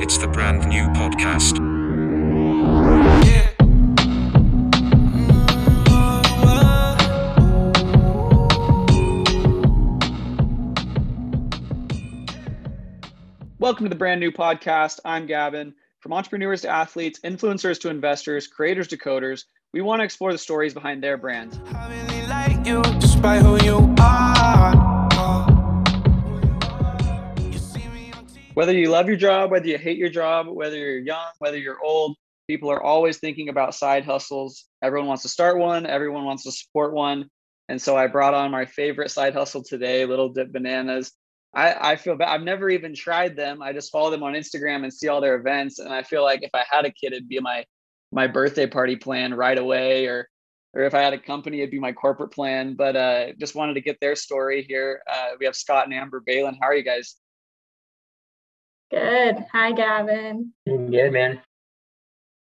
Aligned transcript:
It's 0.00 0.18
the 0.18 0.26
brand 0.26 0.68
new 0.68 0.88
podcast. 0.88 1.58
Welcome 13.58 13.84
to 13.84 13.88
the 13.88 13.94
brand 13.94 14.20
new 14.20 14.32
podcast. 14.32 14.98
I'm 15.04 15.26
Gavin. 15.26 15.74
From 16.00 16.12
entrepreneurs 16.12 16.62
to 16.62 16.68
athletes, 16.68 17.20
influencers 17.24 17.80
to 17.80 17.88
investors, 17.88 18.46
creators 18.48 18.88
to 18.88 18.98
coders, 18.98 19.44
we 19.72 19.80
want 19.80 20.00
to 20.00 20.04
explore 20.04 20.32
the 20.32 20.38
stories 20.38 20.74
behind 20.74 21.02
their 21.02 21.16
brands. 21.16 21.58
I 21.72 21.88
really 21.88 22.26
like 22.26 22.66
you 22.66 22.82
despite 23.00 23.42
who 23.42 23.64
you 23.64 23.94
are. 24.00 24.83
Whether 28.54 28.72
you 28.72 28.88
love 28.88 29.08
your 29.08 29.16
job, 29.16 29.50
whether 29.50 29.66
you 29.66 29.78
hate 29.78 29.98
your 29.98 30.08
job, 30.08 30.46
whether 30.48 30.76
you're 30.76 30.98
young, 30.98 31.26
whether 31.40 31.58
you're 31.58 31.82
old, 31.82 32.16
people 32.46 32.70
are 32.70 32.82
always 32.82 33.18
thinking 33.18 33.48
about 33.48 33.74
side 33.74 34.04
hustles. 34.04 34.66
Everyone 34.80 35.08
wants 35.08 35.24
to 35.24 35.28
start 35.28 35.58
one, 35.58 35.86
everyone 35.86 36.24
wants 36.24 36.44
to 36.44 36.52
support 36.52 36.94
one. 36.94 37.28
And 37.68 37.82
so 37.82 37.96
I 37.96 38.06
brought 38.06 38.34
on 38.34 38.52
my 38.52 38.64
favorite 38.64 39.10
side 39.10 39.34
hustle 39.34 39.64
today, 39.64 40.04
Little 40.04 40.28
Dipper 40.28 40.52
Bananas. 40.52 41.10
I, 41.52 41.92
I 41.92 41.96
feel 41.96 42.16
bad. 42.16 42.28
I've 42.28 42.42
never 42.42 42.70
even 42.70 42.94
tried 42.94 43.36
them. 43.36 43.60
I 43.60 43.72
just 43.72 43.90
follow 43.90 44.10
them 44.10 44.22
on 44.22 44.34
Instagram 44.34 44.84
and 44.84 44.92
see 44.92 45.08
all 45.08 45.20
their 45.20 45.36
events. 45.36 45.80
And 45.80 45.92
I 45.92 46.02
feel 46.04 46.22
like 46.22 46.42
if 46.42 46.50
I 46.54 46.64
had 46.68 46.84
a 46.84 46.92
kid, 46.92 47.12
it'd 47.12 47.28
be 47.28 47.40
my 47.40 47.64
my 48.12 48.28
birthday 48.28 48.66
party 48.66 48.94
plan 48.94 49.34
right 49.34 49.58
away, 49.58 50.06
or 50.06 50.28
or 50.74 50.82
if 50.82 50.94
I 50.94 51.00
had 51.00 51.12
a 51.12 51.18
company, 51.18 51.58
it'd 51.58 51.70
be 51.70 51.80
my 51.80 51.92
corporate 51.92 52.32
plan. 52.32 52.74
But 52.74 52.96
uh, 52.96 53.32
just 53.40 53.54
wanted 53.54 53.74
to 53.74 53.80
get 53.80 53.98
their 54.00 54.14
story 54.14 54.64
here. 54.68 55.00
Uh, 55.10 55.30
we 55.40 55.46
have 55.46 55.56
Scott 55.56 55.86
and 55.86 55.94
Amber 55.94 56.22
Balin. 56.24 56.58
How 56.60 56.68
are 56.68 56.74
you 56.76 56.84
guys? 56.84 57.16
Good. 58.94 59.44
Hi, 59.50 59.72
Gavin. 59.72 60.52
Good 60.66 61.12
man. 61.12 61.40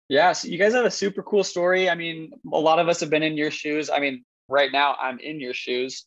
Yeah, 0.08 0.32
so 0.32 0.48
you 0.48 0.58
guys 0.58 0.74
have 0.74 0.84
a 0.84 0.90
super 0.90 1.22
cool 1.22 1.44
story. 1.44 1.88
I 1.88 1.94
mean, 1.94 2.32
a 2.52 2.58
lot 2.58 2.80
of 2.80 2.88
us 2.88 2.98
have 3.00 3.10
been 3.10 3.22
in 3.22 3.36
your 3.36 3.52
shoes. 3.52 3.88
I 3.88 4.00
mean, 4.00 4.24
right 4.48 4.72
now 4.72 4.96
I'm 5.00 5.20
in 5.20 5.38
your 5.38 5.54
shoes, 5.54 6.06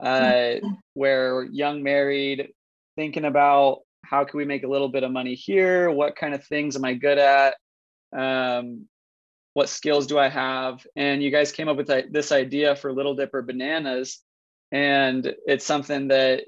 uh, 0.00 0.54
where 0.94 1.44
young 1.44 1.82
married, 1.82 2.48
thinking 2.96 3.26
about 3.26 3.80
how 4.06 4.24
can 4.24 4.38
we 4.38 4.46
make 4.46 4.64
a 4.64 4.68
little 4.68 4.88
bit 4.88 5.02
of 5.02 5.12
money 5.12 5.34
here? 5.34 5.90
What 5.90 6.16
kind 6.16 6.32
of 6.32 6.46
things 6.46 6.74
am 6.74 6.86
I 6.86 6.94
good 6.94 7.18
at? 7.18 7.54
Um, 8.16 8.86
what 9.52 9.68
skills 9.68 10.06
do 10.06 10.18
I 10.18 10.30
have? 10.30 10.86
And 10.96 11.22
you 11.22 11.30
guys 11.30 11.52
came 11.52 11.68
up 11.68 11.76
with 11.76 11.90
a- 11.90 12.08
this 12.10 12.32
idea 12.32 12.74
for 12.74 12.90
Little 12.90 13.14
Dipper 13.14 13.42
Bananas, 13.42 14.22
and 14.72 15.34
it's 15.46 15.66
something 15.66 16.08
that 16.08 16.44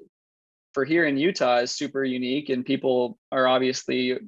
for 0.72 0.84
here 0.84 1.04
in 1.04 1.16
Utah 1.16 1.58
is 1.58 1.72
super 1.72 2.04
unique, 2.04 2.48
and 2.48 2.64
people 2.64 3.18
are 3.32 3.46
obviously 3.46 4.18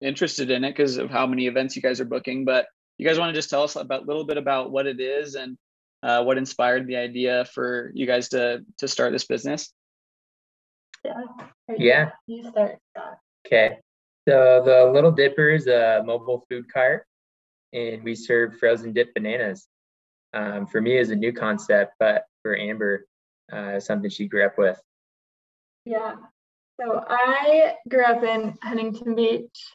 interested 0.00 0.50
in 0.50 0.64
it 0.64 0.70
because 0.70 0.96
of 0.96 1.10
how 1.10 1.26
many 1.26 1.46
events 1.46 1.76
you 1.76 1.82
guys 1.82 2.00
are 2.00 2.04
booking. 2.04 2.44
But 2.44 2.66
you 2.98 3.06
guys 3.06 3.18
want 3.18 3.30
to 3.30 3.38
just 3.38 3.50
tell 3.50 3.62
us 3.62 3.76
about 3.76 4.02
a 4.02 4.06
little 4.06 4.24
bit 4.24 4.36
about 4.36 4.70
what 4.70 4.86
it 4.86 5.00
is 5.00 5.34
and 5.34 5.56
uh, 6.02 6.22
what 6.22 6.38
inspired 6.38 6.86
the 6.86 6.96
idea 6.96 7.44
for 7.46 7.90
you 7.94 8.06
guys 8.06 8.28
to 8.30 8.64
to 8.78 8.88
start 8.88 9.12
this 9.12 9.26
business? 9.26 9.72
Yeah. 11.04 11.22
Yeah. 11.76 12.10
You 12.26 12.50
start. 12.50 12.78
Okay. 13.46 13.78
So 14.28 14.62
the 14.64 14.90
Little 14.92 15.12
Dipper 15.12 15.50
is 15.50 15.66
a 15.66 16.02
mobile 16.04 16.46
food 16.48 16.72
cart, 16.72 17.06
and 17.72 18.02
we 18.02 18.14
serve 18.14 18.58
frozen 18.58 18.92
dip 18.92 19.12
bananas. 19.14 19.66
Um, 20.32 20.66
for 20.66 20.80
me, 20.80 20.98
is 20.98 21.10
a 21.10 21.16
new 21.16 21.32
concept, 21.32 21.92
but 22.00 22.24
for 22.42 22.56
Amber, 22.56 23.06
uh, 23.52 23.78
something 23.78 24.10
she 24.10 24.26
grew 24.26 24.44
up 24.44 24.58
with. 24.58 24.80
Yeah. 25.84 26.14
So 26.80 27.04
I 27.08 27.74
grew 27.88 28.04
up 28.04 28.22
in 28.22 28.54
Huntington 28.62 29.14
Beach. 29.14 29.74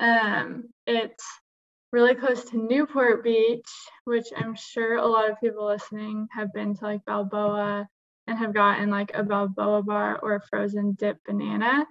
Um, 0.00 0.70
it's 0.86 1.24
really 1.92 2.14
close 2.14 2.44
to 2.44 2.56
Newport 2.56 3.24
Beach, 3.24 3.68
which 4.04 4.26
I'm 4.36 4.54
sure 4.54 4.96
a 4.96 5.06
lot 5.06 5.30
of 5.30 5.40
people 5.40 5.66
listening 5.66 6.28
have 6.32 6.52
been 6.52 6.76
to 6.76 6.84
like 6.84 7.04
Balboa 7.04 7.88
and 8.26 8.38
have 8.38 8.54
gotten 8.54 8.90
like 8.90 9.10
a 9.14 9.22
Balboa 9.22 9.82
bar 9.82 10.18
or 10.22 10.36
a 10.36 10.40
frozen 10.40 10.92
dip 10.92 11.18
banana. 11.26 11.86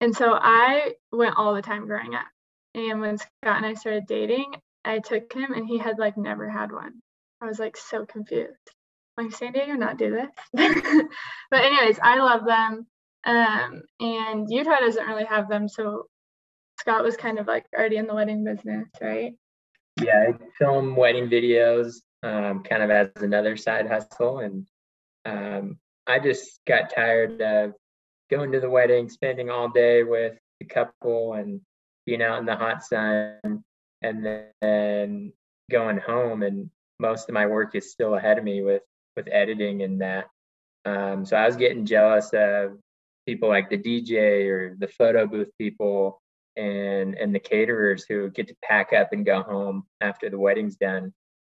And 0.00 0.14
so 0.14 0.32
I 0.40 0.94
went 1.12 1.36
all 1.36 1.54
the 1.54 1.62
time 1.62 1.86
growing 1.86 2.14
up. 2.14 2.26
And 2.74 3.00
when 3.00 3.18
Scott 3.18 3.56
and 3.56 3.66
I 3.66 3.74
started 3.74 4.06
dating, 4.06 4.54
I 4.84 4.98
took 5.00 5.32
him 5.32 5.52
and 5.52 5.66
he 5.66 5.78
had 5.78 5.98
like 5.98 6.16
never 6.16 6.48
had 6.48 6.72
one. 6.72 7.00
I 7.40 7.46
was 7.46 7.58
like 7.58 7.76
so 7.76 8.06
confused. 8.06 8.56
Like 9.18 9.32
San 9.32 9.52
Diego 9.52 9.72
not 9.72 9.98
do 9.98 10.12
this. 10.12 10.30
but 11.50 11.60
anyways, 11.64 11.98
I 12.00 12.18
love 12.18 12.44
them. 12.44 12.86
Um, 13.26 13.82
and 13.98 14.46
Utah 14.48 14.78
doesn't 14.78 15.06
really 15.06 15.24
have 15.24 15.48
them. 15.48 15.68
So 15.68 16.06
Scott 16.78 17.02
was 17.02 17.16
kind 17.16 17.40
of 17.40 17.48
like 17.48 17.66
already 17.76 17.96
in 17.96 18.06
the 18.06 18.14
wedding 18.14 18.44
business, 18.44 18.88
right? 19.00 19.34
Yeah, 20.00 20.28
I 20.28 20.32
film 20.56 20.94
wedding 20.94 21.28
videos, 21.28 21.96
um, 22.22 22.62
kind 22.62 22.82
of 22.82 22.90
as 22.90 23.10
another 23.16 23.56
side 23.56 23.88
hustle, 23.88 24.38
and 24.38 24.66
um, 25.24 25.78
I 26.06 26.20
just 26.20 26.60
got 26.66 26.94
tired 26.94 27.40
of 27.42 27.74
going 28.30 28.52
to 28.52 28.60
the 28.60 28.70
wedding, 28.70 29.08
spending 29.08 29.50
all 29.50 29.68
day 29.68 30.04
with 30.04 30.38
the 30.60 30.66
couple, 30.66 31.32
and 31.32 31.60
being 32.06 32.22
out 32.22 32.38
in 32.38 32.46
the 32.46 32.54
hot 32.54 32.84
sun, 32.84 33.64
and 34.02 34.46
then 34.62 35.32
going 35.68 35.98
home, 35.98 36.44
and 36.44 36.70
most 37.00 37.28
of 37.28 37.34
my 37.34 37.46
work 37.46 37.74
is 37.74 37.90
still 37.90 38.14
ahead 38.14 38.38
of 38.38 38.44
me 38.44 38.62
with 38.62 38.82
with 39.18 39.28
editing 39.32 39.82
and 39.82 40.00
that. 40.00 40.26
Um, 40.84 41.26
so 41.26 41.36
I 41.36 41.44
was 41.44 41.56
getting 41.56 41.84
jealous 41.84 42.30
of 42.32 42.78
people 43.26 43.48
like 43.48 43.68
the 43.68 43.76
DJ 43.76 44.46
or 44.46 44.76
the 44.78 44.86
photo 44.88 45.26
booth 45.26 45.50
people 45.58 46.22
and 46.56 47.14
and 47.14 47.34
the 47.34 47.40
caterers 47.40 48.04
who 48.08 48.30
get 48.30 48.48
to 48.48 48.56
pack 48.64 48.92
up 48.92 49.12
and 49.12 49.26
go 49.26 49.42
home 49.42 49.84
after 50.00 50.30
the 50.30 50.38
wedding's 50.38 50.76
done. 50.76 51.12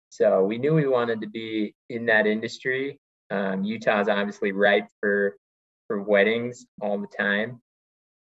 So 0.09 0.43
we 0.45 0.59
knew 0.59 0.75
we 0.75 0.89
wanted 0.89 1.21
to 1.21 1.29
be 1.29 1.75
in 1.89 2.07
that 2.07 2.27
industry. 2.27 2.99
Um, 3.31 3.63
Utah's 3.63 4.09
obviously 4.09 4.53
ripe 4.53 4.89
for 5.01 5.37
for 5.87 6.01
weddings 6.01 6.67
all 6.81 6.99
the 6.99 7.07
time. 7.07 7.61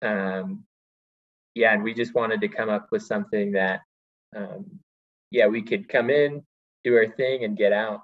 Um, 0.02 0.64
yeah, 1.54 1.74
and 1.74 1.82
we 1.82 1.94
just 1.94 2.14
wanted 2.14 2.40
to 2.40 2.48
come 2.48 2.68
up 2.68 2.88
with 2.92 3.02
something 3.02 3.52
that, 3.52 3.80
um, 4.36 4.80
yeah, 5.30 5.46
we 5.46 5.62
could 5.62 5.88
come 5.88 6.10
in, 6.10 6.42
do 6.84 6.96
our 6.96 7.08
thing, 7.08 7.44
and 7.44 7.56
get 7.56 7.72
out. 7.72 8.02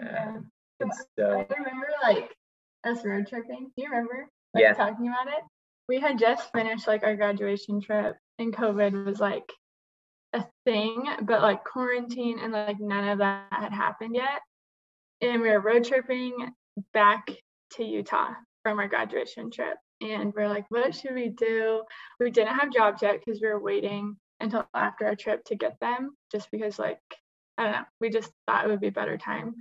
Um, 0.00 0.50
and 0.80 0.92
so 1.18 1.46
I 1.50 1.54
remember 1.54 1.88
like 2.02 2.34
us 2.84 3.04
road 3.04 3.26
tripping. 3.28 3.70
Do 3.76 3.82
you 3.82 3.90
remember 3.90 4.28
like 4.54 4.62
Yeah. 4.62 4.72
talking 4.72 5.08
about 5.08 5.28
it? 5.28 5.44
We 5.88 6.00
had 6.00 6.18
just 6.18 6.52
finished 6.52 6.86
like 6.86 7.02
our 7.02 7.16
graduation 7.16 7.80
trip 7.80 8.16
and 8.38 8.54
COVID 8.54 9.04
was 9.04 9.20
like 9.20 9.50
a 10.32 10.44
thing, 10.64 11.04
but 11.22 11.42
like 11.42 11.64
quarantine 11.64 12.38
and 12.38 12.52
like 12.52 12.80
none 12.80 13.08
of 13.08 13.18
that 13.18 13.46
had 13.50 13.72
happened 13.72 14.14
yet. 14.14 14.40
And 15.20 15.42
we 15.42 15.50
were 15.50 15.60
road 15.60 15.84
tripping 15.84 16.52
back 16.92 17.30
to 17.72 17.84
Utah 17.84 18.30
from 18.62 18.78
our 18.78 18.88
graduation 18.88 19.50
trip. 19.50 19.76
And 20.00 20.32
we're 20.34 20.48
like, 20.48 20.64
what 20.70 20.94
should 20.94 21.14
we 21.14 21.28
do? 21.28 21.82
We 22.18 22.30
didn't 22.30 22.56
have 22.56 22.72
jobs 22.72 23.02
yet 23.02 23.20
because 23.20 23.40
we 23.42 23.48
were 23.48 23.60
waiting 23.60 24.16
until 24.38 24.66
after 24.72 25.06
our 25.06 25.16
trip 25.16 25.44
to 25.46 25.56
get 25.56 25.78
them, 25.80 26.16
just 26.32 26.50
because 26.50 26.78
like 26.78 27.00
I 27.60 27.64
don't 27.64 27.72
know, 27.72 27.84
we 28.00 28.08
just 28.08 28.30
thought 28.46 28.64
it 28.64 28.68
would 28.68 28.80
be 28.80 28.88
a 28.88 28.92
better 28.92 29.18
time. 29.18 29.54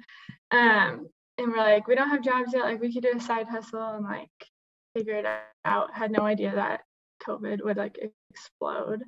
Um, 0.51 1.09
and 1.37 1.51
we're 1.51 1.57
like, 1.57 1.85
we 1.85 1.95
don't 1.95 2.09
have 2.09 2.23
jobs 2.23 2.53
yet. 2.53 2.63
Like, 2.63 2.79
we 2.79 2.93
could 2.93 3.03
do 3.03 3.11
a 3.13 3.19
side 3.19 3.47
hustle 3.47 3.95
and 3.95 4.05
like 4.05 4.29
figure 4.95 5.15
it 5.15 5.25
out. 5.65 5.93
Had 5.93 6.11
no 6.11 6.21
idea 6.21 6.55
that 6.55 6.81
COVID 7.27 7.63
would 7.65 7.75
like 7.75 7.97
explode 8.31 9.03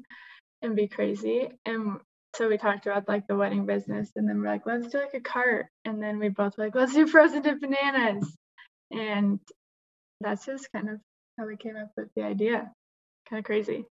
and 0.62 0.75
be 0.75 0.90
crazy. 0.90 1.50
And 1.66 2.00
so 2.35 2.50
we 2.50 2.57
talked 2.57 2.85
about 2.85 3.07
like 3.07 3.28
the 3.28 3.35
wedding 3.35 3.66
business, 3.66 4.12
and 4.18 4.28
then 4.28 4.41
we're 4.41 4.47
like, 4.47 4.66
let's 4.66 4.88
do 4.88 4.97
like 4.97 5.13
a 5.13 5.22
cart. 5.22 5.68
And 5.85 6.03
then 6.03 6.19
we 6.19 6.28
both 6.28 6.58
were 6.58 6.66
like, 6.66 6.75
let's 6.75 6.94
do 6.94 7.08
frozen 7.08 7.44
dip 7.44 7.62
bananas. 7.62 8.35
And 8.91 9.40
that's 10.19 10.46
just 10.46 10.68
kind 10.73 10.90
of 10.90 11.00
how 11.38 11.47
we 11.47 11.56
came 11.56 11.78
up 11.78 11.91
with 11.96 12.09
the 12.16 12.23
idea. 12.23 12.69
Kind 13.29 13.40
of 13.40 13.46
crazy. 13.46 13.85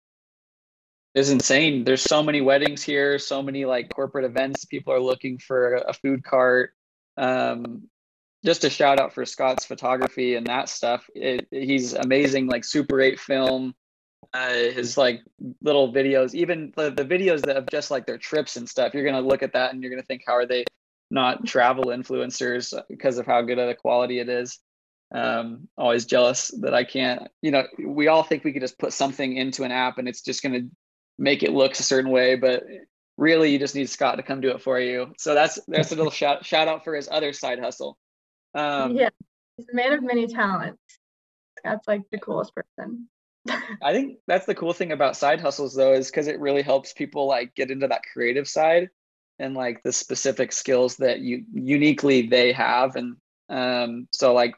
It's 1.15 1.29
insane. 1.29 1.83
There's 1.83 2.03
so 2.03 2.21
many 2.21 2.41
weddings 2.41 2.83
here, 2.83 3.17
so 3.17 3.41
many 3.41 3.65
like 3.65 3.89
corporate 3.93 4.25
events. 4.25 4.65
People 4.65 4.93
are 4.93 4.99
looking 4.99 5.39
for 5.39 5.75
a 5.75 5.93
food 5.93 6.23
cart. 6.23 6.73
Um, 7.17 7.89
just 8.45 8.63
a 8.63 8.69
shout 8.69 8.99
out 8.99 9.13
for 9.13 9.25
Scott's 9.25 9.65
photography 9.65 10.35
and 10.35 10.47
that 10.47 10.69
stuff. 10.69 11.09
It, 11.15 11.47
he's 11.51 11.93
amazing, 11.93 12.47
like 12.47 12.63
Super 12.63 13.01
8 13.01 13.19
film, 13.19 13.73
uh, 14.33 14.49
his 14.49 14.97
like 14.97 15.21
little 15.61 15.91
videos, 15.91 16.33
even 16.33 16.71
the, 16.75 16.91
the 16.91 17.03
videos 17.03 17.41
that 17.41 17.57
of 17.57 17.67
just 17.69 17.91
like 17.91 18.05
their 18.05 18.17
trips 18.17 18.55
and 18.55 18.69
stuff. 18.69 18.93
You're 18.93 19.05
gonna 19.05 19.21
look 19.21 19.43
at 19.43 19.53
that 19.53 19.73
and 19.73 19.81
you're 19.81 19.91
gonna 19.91 20.03
think, 20.03 20.23
how 20.25 20.33
are 20.33 20.45
they 20.45 20.65
not 21.11 21.45
travel 21.45 21.85
influencers 21.85 22.79
because 22.87 23.17
of 23.17 23.25
how 23.25 23.41
good 23.41 23.57
of 23.57 23.67
the 23.67 23.75
quality 23.75 24.19
it 24.19 24.29
is? 24.29 24.59
Um, 25.13 25.67
always 25.75 26.05
jealous 26.05 26.49
that 26.61 26.75
I 26.75 26.83
can't. 26.83 27.27
You 27.41 27.51
know, 27.51 27.63
we 27.83 28.07
all 28.07 28.23
think 28.23 28.43
we 28.43 28.53
could 28.53 28.61
just 28.61 28.77
put 28.77 28.93
something 28.93 29.35
into 29.35 29.63
an 29.63 29.71
app 29.71 29.97
and 29.97 30.07
it's 30.07 30.21
just 30.21 30.43
gonna 30.43 30.61
make 31.19 31.43
it 31.43 31.51
look 31.51 31.73
a 31.73 31.83
certain 31.83 32.11
way, 32.11 32.35
but 32.35 32.63
really 33.17 33.51
you 33.51 33.59
just 33.59 33.75
need 33.75 33.89
Scott 33.89 34.17
to 34.17 34.23
come 34.23 34.41
do 34.41 34.49
it 34.49 34.61
for 34.61 34.79
you. 34.79 35.13
So 35.17 35.33
that's 35.33 35.59
that's 35.67 35.91
a 35.91 35.95
little 35.95 36.11
shout 36.21 36.45
shout 36.45 36.67
out 36.67 36.83
for 36.83 36.95
his 36.95 37.09
other 37.11 37.33
side 37.33 37.59
hustle. 37.59 37.97
Um, 38.55 38.95
yeah, 38.95 39.09
he's 39.57 39.67
a 39.71 39.75
man 39.75 39.93
of 39.93 40.01
many 40.01 40.27
talents. 40.27 40.81
Scott's 41.59 41.87
like 41.87 42.01
the 42.11 42.17
coolest 42.17 42.53
person. 42.55 43.09
I 43.81 43.93
think 43.93 44.19
that's 44.27 44.45
the 44.45 44.55
cool 44.55 44.73
thing 44.73 44.91
about 44.91 45.17
side 45.17 45.41
hustles 45.41 45.75
though, 45.75 45.93
is 45.93 46.09
because 46.09 46.27
it 46.27 46.39
really 46.39 46.61
helps 46.61 46.93
people 46.93 47.27
like 47.27 47.53
get 47.55 47.69
into 47.69 47.87
that 47.87 48.01
creative 48.11 48.47
side 48.47 48.89
and 49.37 49.53
like 49.53 49.83
the 49.83 49.93
specific 49.93 50.51
skills 50.51 50.97
that 50.97 51.19
you 51.19 51.43
uniquely 51.53 52.27
they 52.27 52.51
have. 52.53 52.95
And 52.95 53.15
um, 53.49 54.07
so 54.11 54.33
like 54.33 54.55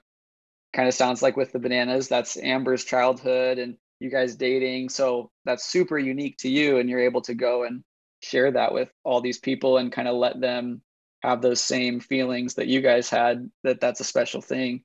kind 0.74 0.88
of 0.88 0.94
sounds 0.94 1.22
like 1.22 1.38
with 1.38 1.52
the 1.52 1.60
bananas, 1.60 2.08
that's 2.08 2.38
Amber's 2.38 2.84
childhood 2.84 3.60
and 3.60 3.78
you 4.02 4.10
guys 4.10 4.36
dating. 4.36 4.90
So 4.90 5.32
that's 5.46 5.66
super 5.66 5.98
unique 5.98 6.38
to 6.40 6.50
you, 6.50 6.78
and 6.78 6.90
you're 6.90 7.02
able 7.02 7.22
to 7.24 7.34
go 7.34 7.64
and 7.64 7.84
share 8.22 8.52
that 8.52 8.74
with 8.74 8.90
all 9.04 9.22
these 9.22 9.40
people 9.40 9.78
and 9.78 9.92
kind 9.92 10.08
of 10.08 10.16
let 10.16 10.40
them 10.40 10.82
have 11.24 11.42
those 11.42 11.62
same 11.62 12.00
feelings 12.00 12.56
that 12.56 12.68
you 12.68 12.82
guys 12.82 13.10
had 13.10 13.50
that 13.64 13.80
that's 13.80 14.00
a 14.00 14.06
special 14.06 14.42
thing. 14.42 14.84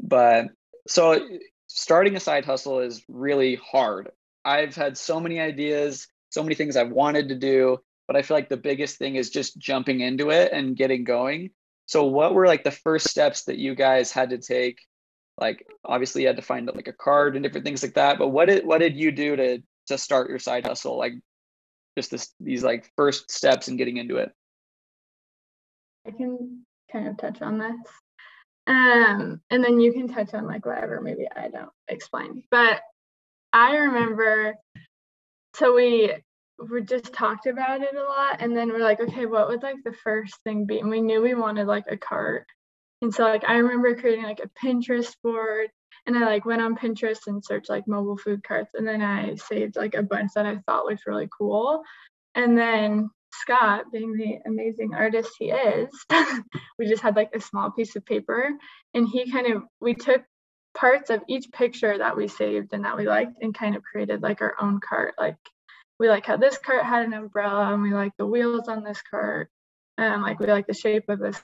But 0.00 0.46
so 0.88 1.20
starting 1.68 2.16
a 2.16 2.20
side 2.20 2.44
hustle 2.44 2.80
is 2.80 3.04
really 3.08 3.56
hard. 3.56 4.10
I've 4.44 4.74
had 4.74 4.98
so 4.98 5.20
many 5.20 5.40
ideas 5.40 6.06
so 6.34 6.42
many 6.42 6.56
things 6.56 6.76
i've 6.76 6.90
wanted 6.90 7.28
to 7.28 7.36
do 7.36 7.78
but 8.08 8.16
i 8.16 8.22
feel 8.22 8.36
like 8.36 8.48
the 8.48 8.56
biggest 8.56 8.98
thing 8.98 9.14
is 9.14 9.30
just 9.30 9.56
jumping 9.56 10.00
into 10.00 10.30
it 10.30 10.52
and 10.52 10.76
getting 10.76 11.04
going. 11.04 11.50
So 11.86 12.04
what 12.04 12.34
were 12.34 12.46
like 12.46 12.64
the 12.64 12.70
first 12.70 13.08
steps 13.08 13.44
that 13.44 13.58
you 13.58 13.74
guys 13.74 14.10
had 14.10 14.30
to 14.30 14.38
take 14.38 14.78
like 15.38 15.66
obviously 15.84 16.22
you 16.22 16.28
had 16.28 16.36
to 16.36 16.42
find 16.42 16.70
like 16.74 16.88
a 16.88 16.92
card 16.92 17.36
and 17.36 17.42
different 17.42 17.64
things 17.64 17.82
like 17.82 17.94
that 17.94 18.18
but 18.18 18.28
what 18.28 18.46
did 18.46 18.64
what 18.66 18.78
did 18.78 18.96
you 18.96 19.10
do 19.10 19.36
to 19.36 19.62
to 19.86 19.98
start 19.98 20.28
your 20.28 20.38
side 20.38 20.66
hustle 20.66 20.96
like 20.96 21.14
just 21.96 22.10
this 22.10 22.32
these 22.40 22.62
like 22.62 22.90
first 22.96 23.30
steps 23.30 23.68
in 23.68 23.76
getting 23.76 23.96
into 23.96 24.16
it 24.16 24.32
I 26.06 26.10
can 26.10 26.64
kind 26.92 27.08
of 27.08 27.16
touch 27.16 27.42
on 27.42 27.58
this. 27.58 27.76
Um, 28.66 29.40
and 29.50 29.62
then 29.62 29.80
you 29.80 29.92
can 29.92 30.08
touch 30.08 30.32
on 30.34 30.46
like 30.46 30.64
whatever 30.64 31.00
maybe 31.00 31.26
I 31.34 31.48
don't 31.48 31.70
explain. 31.88 32.44
But 32.50 32.80
I 33.52 33.76
remember 33.76 34.54
so 35.54 35.74
we 35.74 36.12
we 36.70 36.82
just 36.82 37.12
talked 37.12 37.46
about 37.46 37.82
it 37.82 37.94
a 37.94 38.02
lot 38.02 38.36
and 38.40 38.56
then 38.56 38.70
we're 38.70 38.78
like, 38.78 39.00
okay, 39.00 39.26
what 39.26 39.48
would 39.48 39.62
like 39.62 39.76
the 39.84 39.94
first 40.04 40.36
thing 40.44 40.66
be? 40.66 40.78
And 40.78 40.88
we 40.88 41.00
knew 41.00 41.20
we 41.20 41.34
wanted 41.34 41.66
like 41.66 41.84
a 41.88 41.96
cart. 41.96 42.46
And 43.04 43.14
so 43.14 43.24
like 43.24 43.44
I 43.46 43.56
remember 43.58 43.94
creating 43.94 44.24
like 44.24 44.40
a 44.42 44.66
Pinterest 44.66 45.14
board 45.22 45.68
and 46.06 46.16
I 46.16 46.24
like 46.24 46.46
went 46.46 46.62
on 46.62 46.74
Pinterest 46.74 47.26
and 47.26 47.44
searched 47.44 47.68
like 47.68 47.86
mobile 47.86 48.16
food 48.16 48.42
carts 48.42 48.70
and 48.72 48.88
then 48.88 49.02
I 49.02 49.34
saved 49.34 49.76
like 49.76 49.94
a 49.94 50.02
bunch 50.02 50.30
that 50.34 50.46
I 50.46 50.56
thought 50.64 50.86
looked 50.86 51.06
really 51.06 51.28
cool. 51.36 51.82
And 52.34 52.56
then 52.56 53.10
Scott, 53.30 53.92
being 53.92 54.14
the 54.14 54.38
amazing 54.46 54.94
artist 54.94 55.32
he 55.38 55.50
is, 55.50 55.90
we 56.78 56.86
just 56.86 57.02
had 57.02 57.14
like 57.14 57.28
a 57.34 57.42
small 57.42 57.70
piece 57.70 57.94
of 57.94 58.06
paper 58.06 58.48
and 58.94 59.06
he 59.06 59.30
kind 59.30 59.52
of, 59.52 59.64
we 59.82 59.92
took 59.92 60.22
parts 60.74 61.10
of 61.10 61.20
each 61.28 61.52
picture 61.52 61.98
that 61.98 62.16
we 62.16 62.26
saved 62.26 62.72
and 62.72 62.86
that 62.86 62.96
we 62.96 63.06
liked 63.06 63.36
and 63.42 63.54
kind 63.54 63.76
of 63.76 63.82
created 63.82 64.22
like 64.22 64.40
our 64.40 64.54
own 64.58 64.80
cart. 64.80 65.12
Like 65.18 65.36
we 66.00 66.08
like 66.08 66.24
how 66.24 66.38
this 66.38 66.56
cart 66.56 66.86
had 66.86 67.04
an 67.04 67.12
umbrella 67.12 67.70
and 67.70 67.82
we 67.82 67.92
like 67.92 68.12
the 68.16 68.24
wheels 68.24 68.66
on 68.66 68.82
this 68.82 69.02
cart 69.10 69.50
and 69.98 70.22
like 70.22 70.40
we 70.40 70.46
like 70.46 70.66
the 70.66 70.72
shape 70.72 71.10
of 71.10 71.18
this 71.18 71.38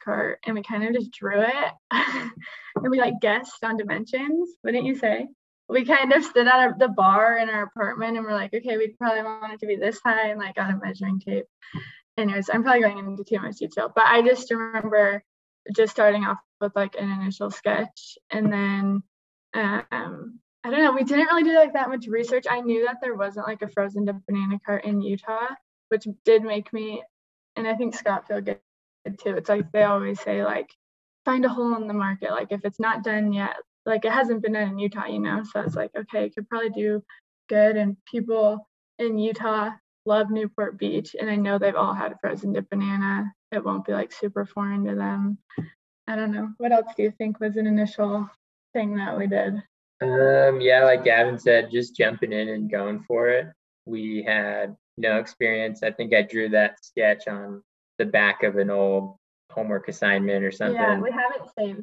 cart 0.00 0.40
and 0.44 0.54
we 0.54 0.62
kind 0.62 0.84
of 0.84 0.94
just 0.94 1.10
drew 1.12 1.40
it 1.40 1.72
and 1.90 2.90
we 2.90 2.98
like 2.98 3.20
guessed 3.20 3.62
on 3.64 3.76
dimensions, 3.76 4.50
wouldn't 4.62 4.84
you 4.84 4.94
say? 4.94 5.28
we 5.68 5.84
kind 5.84 6.12
of 6.12 6.24
stood 6.24 6.48
at 6.48 6.78
the 6.78 6.88
bar 6.88 7.36
in 7.36 7.50
our 7.50 7.64
apartment 7.64 8.16
and 8.16 8.24
we're 8.24 8.32
like, 8.32 8.54
okay, 8.54 8.76
we 8.78 8.88
probably 8.98 9.22
want 9.22 9.52
it 9.52 9.60
to 9.60 9.66
be 9.66 9.76
this 9.76 10.00
high 10.04 10.30
and 10.30 10.40
like 10.40 10.54
got 10.54 10.72
a 10.72 10.78
measuring 10.82 11.20
tape. 11.20 11.44
Anyways, 12.16 12.48
I'm 12.52 12.62
probably 12.62 12.80
going 12.80 12.98
into 12.98 13.22
too 13.22 13.40
much 13.40 13.56
detail, 13.56 13.92
but 13.94 14.04
I 14.06 14.22
just 14.22 14.50
remember 14.50 15.22
just 15.76 15.92
starting 15.92 16.24
off 16.24 16.38
with 16.60 16.74
like 16.74 16.96
an 16.98 17.10
initial 17.10 17.50
sketch 17.50 18.16
and 18.30 18.52
then 18.52 19.02
um 19.54 20.40
I 20.64 20.70
don't 20.70 20.82
know, 20.82 20.92
we 20.92 21.04
didn't 21.04 21.26
really 21.26 21.44
do 21.44 21.54
like 21.54 21.74
that 21.74 21.88
much 21.88 22.06
research. 22.08 22.46
I 22.50 22.60
knew 22.60 22.86
that 22.86 22.96
there 23.00 23.14
wasn't 23.14 23.46
like 23.46 23.62
a 23.62 23.68
frozen 23.68 24.04
banana 24.04 24.58
cart 24.64 24.84
in 24.84 25.00
Utah, 25.00 25.46
which 25.88 26.06
did 26.24 26.42
make 26.42 26.72
me 26.72 27.02
and 27.56 27.68
I 27.68 27.74
think 27.74 27.94
Scott 27.94 28.26
feel 28.26 28.40
good 28.40 28.58
too. 29.16 29.36
It's 29.36 29.48
like 29.48 29.70
they 29.72 29.84
always 29.84 30.20
say 30.20 30.44
like 30.44 30.68
find 31.24 31.44
a 31.44 31.48
hole 31.48 31.76
in 31.76 31.86
the 31.86 31.94
market. 31.94 32.30
Like 32.30 32.48
if 32.50 32.64
it's 32.64 32.80
not 32.80 33.04
done 33.04 33.32
yet, 33.32 33.56
like 33.86 34.04
it 34.04 34.12
hasn't 34.12 34.42
been 34.42 34.52
done 34.52 34.68
in 34.68 34.78
Utah, 34.78 35.06
you 35.06 35.20
know. 35.20 35.42
So 35.44 35.60
it's 35.60 35.74
like, 35.74 35.90
okay, 35.96 36.26
it 36.26 36.34
could 36.34 36.48
probably 36.48 36.70
do 36.70 37.02
good. 37.48 37.76
And 37.76 37.96
people 38.10 38.66
in 38.98 39.18
Utah 39.18 39.70
love 40.06 40.30
Newport 40.30 40.78
Beach, 40.78 41.14
and 41.18 41.30
I 41.30 41.36
know 41.36 41.58
they've 41.58 41.74
all 41.74 41.94
had 41.94 42.16
frozen 42.20 42.52
dip 42.52 42.68
banana. 42.70 43.32
It 43.52 43.64
won't 43.64 43.86
be 43.86 43.92
like 43.92 44.12
super 44.12 44.44
foreign 44.44 44.84
to 44.84 44.94
them. 44.94 45.38
I 46.06 46.16
don't 46.16 46.32
know. 46.32 46.50
What 46.58 46.72
else 46.72 46.92
do 46.96 47.02
you 47.02 47.12
think 47.18 47.40
was 47.40 47.56
an 47.56 47.66
initial 47.66 48.28
thing 48.72 48.96
that 48.96 49.16
we 49.16 49.26
did? 49.26 49.54
Um, 50.00 50.60
yeah, 50.60 50.84
like 50.84 51.04
Gavin 51.04 51.38
said, 51.38 51.70
just 51.70 51.96
jumping 51.96 52.32
in 52.32 52.48
and 52.48 52.70
going 52.70 53.04
for 53.06 53.28
it. 53.28 53.46
We 53.84 54.24
had 54.26 54.76
no 54.96 55.18
experience. 55.18 55.82
I 55.82 55.90
think 55.90 56.14
I 56.14 56.22
drew 56.22 56.48
that 56.50 56.82
sketch 56.82 57.28
on 57.28 57.62
the 57.98 58.06
back 58.06 58.42
of 58.42 58.56
an 58.56 58.70
old 58.70 59.16
homework 59.50 59.88
assignment 59.88 60.44
or 60.44 60.52
something. 60.52 60.76
Yeah, 60.76 61.00
we 61.00 61.10
have 61.10 61.32
it 61.34 61.50
saved. 61.58 61.82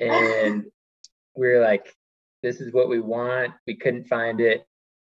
And 0.00 0.64
we 1.36 1.48
were 1.48 1.60
like, 1.60 1.94
this 2.42 2.60
is 2.60 2.72
what 2.72 2.88
we 2.88 3.00
want. 3.00 3.54
We 3.66 3.76
couldn't 3.76 4.08
find 4.08 4.40
it 4.40 4.66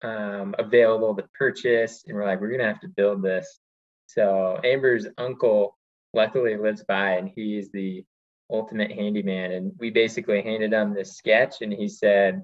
um, 0.03 0.55
available 0.59 1.15
to 1.15 1.27
purchase. 1.33 2.03
And 2.05 2.15
we're 2.15 2.25
like, 2.25 2.39
we're 2.39 2.49
going 2.49 2.59
to 2.59 2.67
have 2.67 2.81
to 2.81 2.87
build 2.89 3.23
this. 3.23 3.59
So 4.07 4.59
Amber's 4.63 5.07
uncle 5.17 5.77
luckily 6.13 6.55
lives 6.55 6.83
by 6.87 7.11
and 7.11 7.31
he's 7.33 7.71
the 7.71 8.03
ultimate 8.51 8.91
handyman. 8.91 9.51
And 9.51 9.71
we 9.79 9.89
basically 9.89 10.41
handed 10.41 10.73
him 10.73 10.93
this 10.93 11.17
sketch 11.17 11.61
and 11.61 11.73
he 11.73 11.87
said, 11.87 12.43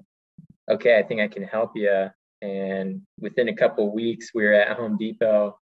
okay, 0.70 0.98
I 0.98 1.02
think 1.02 1.20
I 1.20 1.28
can 1.28 1.44
help 1.44 1.72
you. 1.76 2.08
And 2.40 3.02
within 3.20 3.48
a 3.48 3.54
couple 3.54 3.94
weeks, 3.94 4.30
we 4.34 4.42
were 4.44 4.54
at 4.54 4.76
Home 4.76 4.96
Depot 4.96 5.58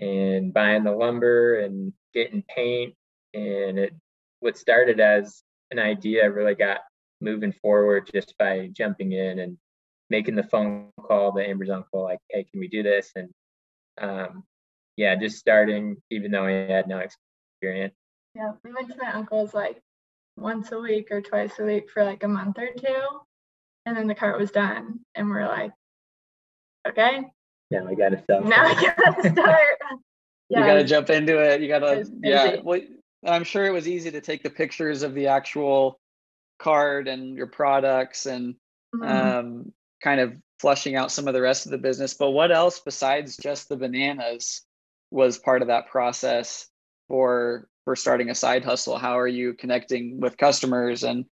and 0.00 0.52
buying 0.52 0.82
the 0.82 0.92
lumber 0.92 1.60
and 1.60 1.92
getting 2.12 2.42
paint. 2.54 2.94
And 3.34 3.78
it, 3.78 3.94
what 4.40 4.58
started 4.58 4.98
as 4.98 5.42
an 5.70 5.78
idea 5.78 6.30
really 6.30 6.54
got 6.54 6.80
moving 7.20 7.52
forward 7.52 8.10
just 8.12 8.34
by 8.38 8.70
jumping 8.72 9.12
in 9.12 9.38
and 9.38 9.58
making 10.08 10.34
the 10.34 10.42
phone 10.42 10.90
call 11.00 11.32
to 11.32 11.46
Amber's 11.46 11.70
uncle, 11.70 12.02
like, 12.02 12.18
hey, 12.30 12.44
can 12.50 12.58
we 12.58 12.66
do 12.66 12.82
this? 12.82 13.12
And 13.14 13.28
um, 14.00 14.44
yeah, 14.96 15.14
just 15.14 15.38
starting, 15.38 15.96
even 16.10 16.30
though 16.30 16.46
I 16.46 16.52
had 16.52 16.88
no 16.88 16.98
experience. 16.98 17.94
Yeah, 18.34 18.52
we 18.64 18.72
went 18.72 18.90
to 18.90 18.96
my 18.96 19.12
uncle's 19.12 19.54
like 19.54 19.80
once 20.36 20.72
a 20.72 20.80
week 20.80 21.08
or 21.10 21.20
twice 21.20 21.58
a 21.58 21.64
week 21.64 21.90
for 21.90 22.02
like 22.04 22.22
a 22.22 22.28
month 22.28 22.58
or 22.58 22.72
two. 22.76 23.02
And 23.86 23.96
then 23.96 24.06
the 24.06 24.14
cart 24.14 24.38
was 24.38 24.50
done. 24.50 25.00
And 25.14 25.28
we're 25.28 25.46
like, 25.46 25.72
okay. 26.88 27.24
Yeah, 27.70 27.84
I 27.88 27.94
got 27.94 28.10
to 28.10 28.22
start. 28.24 28.44
Now 28.44 28.68
we 28.68 28.74
got 28.74 29.22
to 29.22 29.30
start. 29.30 29.78
yeah, 30.48 30.60
you 30.60 30.66
got 30.66 30.74
to 30.74 30.84
jump 30.84 31.10
into 31.10 31.38
it. 31.38 31.60
You 31.60 31.68
got 31.68 31.80
to, 31.80 32.04
yeah. 32.22 32.56
Well, 32.62 32.80
I'm 33.24 33.44
sure 33.44 33.66
it 33.66 33.72
was 33.72 33.88
easy 33.88 34.10
to 34.10 34.20
take 34.20 34.42
the 34.42 34.50
pictures 34.50 35.02
of 35.02 35.14
the 35.14 35.26
actual 35.26 36.00
card 36.58 37.08
and 37.08 37.36
your 37.36 37.46
products 37.46 38.26
and 38.26 38.54
mm-hmm. 38.94 39.04
um, 39.04 39.72
kind 40.02 40.20
of 40.20 40.34
flushing 40.58 40.96
out 40.96 41.10
some 41.10 41.28
of 41.28 41.34
the 41.34 41.40
rest 41.40 41.66
of 41.66 41.72
the 41.72 41.78
business. 41.78 42.14
But 42.14 42.30
what 42.30 42.52
else 42.52 42.80
besides 42.80 43.36
just 43.36 43.68
the 43.68 43.76
bananas 43.76 44.62
was 45.10 45.38
part 45.38 45.62
of 45.62 45.68
that 45.68 45.88
process 45.88 46.68
for 47.08 47.66
for 47.84 47.96
starting 47.96 48.30
a 48.30 48.34
side 48.34 48.64
hustle? 48.64 48.98
How 48.98 49.18
are 49.18 49.28
you 49.28 49.54
connecting 49.54 50.20
with 50.20 50.36
customers 50.36 51.02
and 51.04 51.24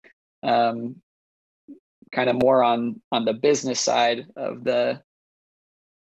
um, 0.43 0.97
kind 2.13 2.31
of 2.31 2.41
more 2.41 2.63
on 2.63 3.01
on 3.13 3.25
the 3.25 3.35
business 3.35 3.81
side 3.81 4.27
of 4.37 4.65
the 4.65 5.01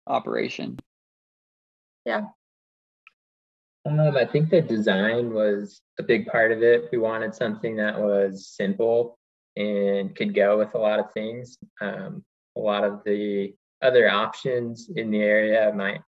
operation? 0.07 0.79
Yeah, 2.05 2.27
um, 3.87 4.17
I 4.17 4.25
think 4.25 4.51
the 4.51 4.61
design 4.61 5.33
was 5.33 5.81
a 6.01 6.03
big 6.03 6.27
part 6.27 6.51
of 6.51 6.63
it. 6.63 6.89
We 6.91 6.99
wanted 6.99 7.35
something 7.35 7.77
that 7.77 7.99
was 7.99 8.49
simple 8.49 9.17
and 9.55 10.15
could 10.17 10.35
go 10.35 10.59
with 10.59 10.75
a 10.75 10.79
lot 10.79 10.99
of 10.99 11.13
things. 11.13 11.57
Um, 11.81 12.25
a 12.57 12.61
lot 12.61 12.85
of 12.85 13.03
the 13.05 13.55
other 13.83 14.11
options 14.11 14.91
in 14.97 15.11
the 15.11 15.21
area 15.21 15.73
might 15.73 16.01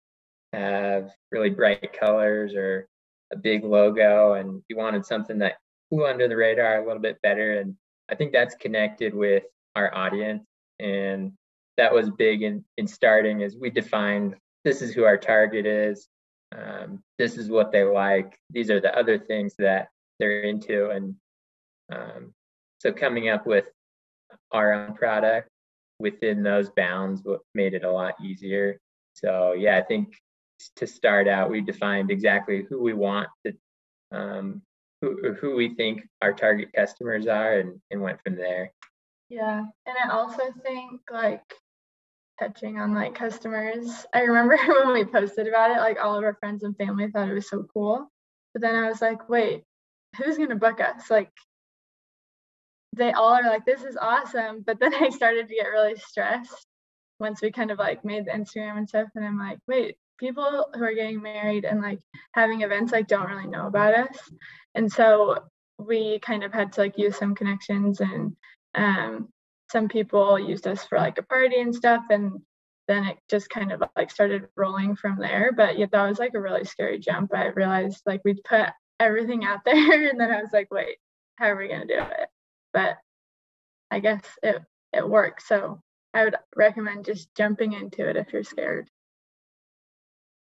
have 0.51 1.09
really 1.31 1.51
bright 1.51 1.93
colors 1.97 2.53
or 2.53 2.87
a 3.31 3.37
big 3.37 3.63
logo, 3.63 4.33
and 4.33 4.61
we 4.69 4.75
wanted 4.75 5.05
something 5.05 5.37
that 5.39 5.57
flew 5.89 6.05
under 6.05 6.27
the 6.27 6.35
radar 6.35 6.81
a 6.81 6.85
little 6.85 7.01
bit 7.01 7.21
better. 7.21 7.59
And 7.59 7.75
I 8.09 8.15
think 8.15 8.33
that's 8.33 8.55
connected 8.55 9.13
with 9.13 9.43
our 9.75 9.95
audience, 9.95 10.43
and 10.79 11.31
that 11.79 11.93
was 11.93 12.09
big 12.11 12.43
in 12.43 12.63
in 12.77 12.87
starting. 12.87 13.43
As 13.43 13.55
we 13.55 13.69
defined 13.69 14.35
this 14.65 14.81
is 14.81 14.93
who 14.93 15.03
our 15.03 15.17
target 15.17 15.65
is 15.65 16.07
um, 16.55 17.01
this 17.17 17.37
is 17.37 17.49
what 17.49 17.71
they 17.71 17.83
like 17.83 18.37
these 18.49 18.69
are 18.69 18.79
the 18.79 18.97
other 18.97 19.17
things 19.17 19.53
that 19.59 19.89
they're 20.19 20.41
into 20.41 20.89
and 20.89 21.15
um, 21.91 22.33
so 22.79 22.91
coming 22.91 23.29
up 23.29 23.45
with 23.45 23.65
our 24.51 24.73
own 24.73 24.93
product 24.93 25.49
within 25.99 26.43
those 26.43 26.69
bounds 26.71 27.21
what 27.23 27.41
made 27.53 27.73
it 27.73 27.83
a 27.83 27.91
lot 27.91 28.15
easier 28.23 28.79
so 29.13 29.53
yeah 29.53 29.77
i 29.77 29.81
think 29.81 30.13
to 30.75 30.87
start 30.87 31.27
out 31.27 31.49
we 31.49 31.61
defined 31.61 32.11
exactly 32.11 32.65
who 32.69 32.81
we 32.81 32.93
want 32.93 33.29
to 33.45 33.53
um, 34.11 34.61
who, 35.01 35.33
who 35.33 35.55
we 35.55 35.75
think 35.75 36.01
our 36.21 36.33
target 36.33 36.69
customers 36.75 37.27
are 37.27 37.59
and, 37.59 37.79
and 37.91 38.01
went 38.01 38.19
from 38.23 38.35
there 38.35 38.71
Yeah. 39.29 39.63
And 39.85 39.95
I 40.03 40.09
also 40.11 40.43
think 40.63 41.01
like 41.11 41.43
touching 42.39 42.79
on 42.79 42.93
like 42.93 43.13
customers. 43.15 44.05
I 44.13 44.21
remember 44.21 44.57
when 44.83 44.93
we 44.93 45.05
posted 45.05 45.47
about 45.47 45.71
it, 45.71 45.79
like 45.79 45.97
all 46.01 46.17
of 46.17 46.23
our 46.23 46.35
friends 46.35 46.63
and 46.63 46.77
family 46.77 47.09
thought 47.11 47.29
it 47.29 47.33
was 47.33 47.49
so 47.49 47.65
cool. 47.73 48.09
But 48.53 48.61
then 48.61 48.75
I 48.75 48.87
was 48.87 49.01
like, 49.01 49.29
wait, 49.29 49.63
who's 50.17 50.37
gonna 50.37 50.55
book 50.55 50.79
us? 50.79 51.09
Like 51.09 51.31
they 52.95 53.11
all 53.11 53.33
are 53.33 53.43
like, 53.43 53.65
this 53.65 53.83
is 53.83 53.97
awesome. 53.99 54.63
But 54.65 54.79
then 54.79 54.93
I 54.93 55.09
started 55.09 55.47
to 55.47 55.55
get 55.55 55.67
really 55.67 55.95
stressed 55.95 56.65
once 57.19 57.41
we 57.41 57.51
kind 57.51 57.71
of 57.71 57.77
like 57.77 58.05
made 58.05 58.25
the 58.25 58.31
Instagram 58.31 58.77
and 58.77 58.89
stuff. 58.89 59.09
And 59.15 59.25
I'm 59.25 59.37
like, 59.37 59.59
wait, 59.67 59.97
people 60.19 60.67
who 60.73 60.83
are 60.83 60.93
getting 60.93 61.21
married 61.21 61.65
and 61.65 61.81
like 61.81 61.99
having 62.33 62.61
events 62.61 62.91
like 62.91 63.07
don't 63.07 63.29
really 63.29 63.47
know 63.47 63.67
about 63.67 63.93
us. 63.93 64.17
And 64.75 64.91
so 64.91 65.43
we 65.77 66.19
kind 66.19 66.43
of 66.43 66.53
had 66.53 66.73
to 66.73 66.81
like 66.81 66.97
use 66.97 67.17
some 67.17 67.35
connections 67.35 68.01
and 68.01 68.35
um, 68.75 69.29
some 69.71 69.87
people 69.87 70.39
used 70.39 70.67
us 70.67 70.83
for 70.85 70.97
like 70.97 71.17
a 71.17 71.23
party 71.23 71.59
and 71.59 71.73
stuff. 71.73 72.03
And 72.09 72.41
then 72.87 73.05
it 73.05 73.17
just 73.29 73.49
kind 73.49 73.71
of 73.71 73.83
like 73.95 74.11
started 74.11 74.47
rolling 74.55 74.95
from 74.95 75.17
there. 75.19 75.51
But 75.55 75.77
yeah, 75.77 75.85
that 75.91 76.09
was 76.09 76.19
like 76.19 76.33
a 76.33 76.41
really 76.41 76.65
scary 76.65 76.99
jump. 76.99 77.33
I 77.33 77.47
realized 77.47 78.01
like 78.05 78.21
we'd 78.25 78.43
put 78.43 78.69
everything 78.99 79.45
out 79.45 79.59
there 79.65 80.09
and 80.09 80.19
then 80.19 80.31
I 80.31 80.41
was 80.41 80.51
like, 80.51 80.71
wait, 80.71 80.97
how 81.35 81.47
are 81.47 81.57
we 81.57 81.67
going 81.67 81.87
to 81.87 81.95
do 81.95 81.99
it? 81.99 82.29
But 82.73 82.97
I 83.91 83.99
guess 83.99 84.23
it, 84.43 84.61
it 84.93 85.07
worked. 85.07 85.43
So 85.43 85.81
I 86.13 86.23
would 86.23 86.35
recommend 86.55 87.05
just 87.05 87.33
jumping 87.35 87.73
into 87.73 88.07
it 88.07 88.17
if 88.17 88.33
you're 88.33 88.43
scared. 88.43 88.89